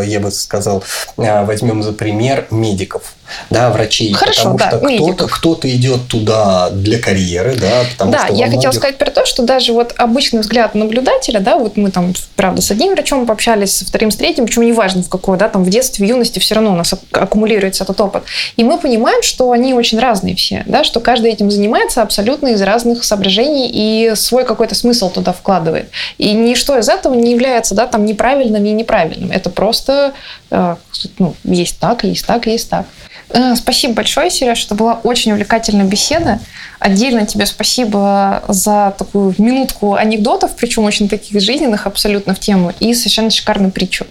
я 0.05 0.19
бы 0.19 0.31
сказал, 0.31 0.83
э, 1.17 1.45
возьмем 1.45 1.83
за 1.83 1.93
пример 1.93 2.47
медиков 2.51 3.13
да, 3.49 3.69
врачей. 3.69 4.13
Хорошо, 4.13 4.53
потому 4.53 4.57
да, 4.57 4.69
что 4.69 4.79
кто-то, 4.79 5.27
кто 5.27 5.59
идет 5.63 6.07
туда 6.07 6.69
для 6.71 6.99
карьеры, 6.99 7.55
да, 7.55 7.83
потому 7.91 8.11
да, 8.11 8.25
что 8.25 8.35
я 8.35 8.49
хотела 8.49 8.71
сказать 8.71 8.97
про 8.97 9.11
то, 9.11 9.25
что 9.25 9.43
даже 9.43 9.73
вот 9.73 9.93
обычный 9.97 10.41
взгляд 10.41 10.75
наблюдателя, 10.75 11.39
да, 11.39 11.57
вот 11.57 11.77
мы 11.77 11.91
там, 11.91 12.13
правда, 12.35 12.61
с 12.61 12.71
одним 12.71 12.93
врачом 12.93 13.25
пообщались, 13.25 13.77
со 13.77 13.85
вторым, 13.85 14.11
с 14.11 14.15
третьим, 14.15 14.45
причем 14.45 14.63
неважно 14.63 15.03
в 15.03 15.09
какой, 15.09 15.37
да, 15.37 15.49
там 15.49 15.63
в 15.63 15.69
детстве, 15.69 16.05
в 16.05 16.09
юности 16.09 16.39
все 16.39 16.55
равно 16.55 16.71
у 16.71 16.75
нас 16.75 16.93
аккумулируется 17.11 17.83
этот 17.83 17.99
опыт. 18.01 18.23
И 18.57 18.63
мы 18.63 18.77
понимаем, 18.77 19.23
что 19.23 19.51
они 19.51 19.73
очень 19.73 19.99
разные 19.99 20.35
все, 20.35 20.63
да, 20.65 20.83
что 20.83 20.99
каждый 20.99 21.31
этим 21.31 21.51
занимается 21.51 22.01
абсолютно 22.01 22.49
из 22.49 22.61
разных 22.61 23.03
соображений 23.03 23.69
и 23.71 24.15
свой 24.15 24.45
какой-то 24.45 24.75
смысл 24.75 25.09
туда 25.09 25.33
вкладывает. 25.33 25.89
И 26.17 26.31
ничто 26.33 26.77
из 26.77 26.89
этого 26.89 27.13
не 27.13 27.31
является, 27.31 27.75
да, 27.75 27.87
там 27.87 28.05
неправильным 28.05 28.65
и 28.65 28.71
неправильным. 28.71 29.31
Это 29.31 29.49
просто, 29.49 30.13
э, 30.51 30.75
ну, 31.19 31.35
есть 31.43 31.79
так, 31.79 32.03
есть 32.03 32.25
так, 32.25 32.47
есть 32.47 32.69
так. 32.69 32.85
Э, 33.33 33.55
спасибо 33.55 33.95
большое, 33.95 34.29
Сереж. 34.29 34.65
Это 34.65 34.75
была 34.75 34.99
очень 35.03 35.31
увлекательная 35.31 35.85
беседа. 35.85 36.39
Отдельно 36.79 37.25
тебе 37.25 37.45
спасибо 37.47 38.43
за 38.47 38.93
такую 38.97 39.33
минутку 39.39 39.95
анекдотов, 39.95 40.55
причем 40.55 40.83
очень 40.83 41.09
таких 41.09 41.41
жизненных 41.41 41.87
абсолютно 41.87 42.35
в 42.35 42.39
тему, 42.39 42.71
и 42.79 42.93
совершенно 42.93 43.31
шикарную 43.31 43.71
притчу. 43.71 44.05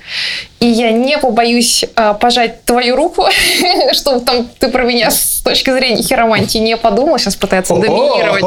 И 0.59 0.67
я 0.67 0.91
не 0.91 1.19
побоюсь 1.19 1.85
а, 1.95 2.15
пожать 2.15 2.65
твою 2.65 2.97
руку, 2.97 3.27
чтобы 3.93 4.21
там 4.21 4.49
ты 4.59 4.69
про 4.69 4.85
меня 4.85 5.11
с 5.11 5.43
точки 5.45 5.71
зрения 5.71 6.03
хиромантии 6.03 6.59
не 6.59 6.77
подумал, 6.77 7.19
сейчас 7.19 7.37
пытается 7.37 7.75
доминировать. 7.77 8.43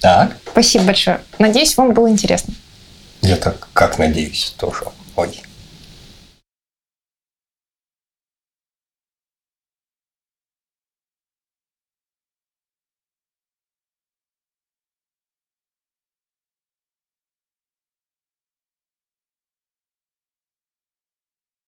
Так. 0.00 0.36
Спасибо 0.50 0.84
большое. 0.84 1.20
Надеюсь, 1.38 1.76
вам 1.76 1.92
было 1.92 2.08
интересно. 2.08 2.54
Я 3.20 3.36
так 3.36 3.68
как 3.72 3.98
надеюсь 3.98 4.54
тоже. 4.56 4.84
Ой. 5.16 5.42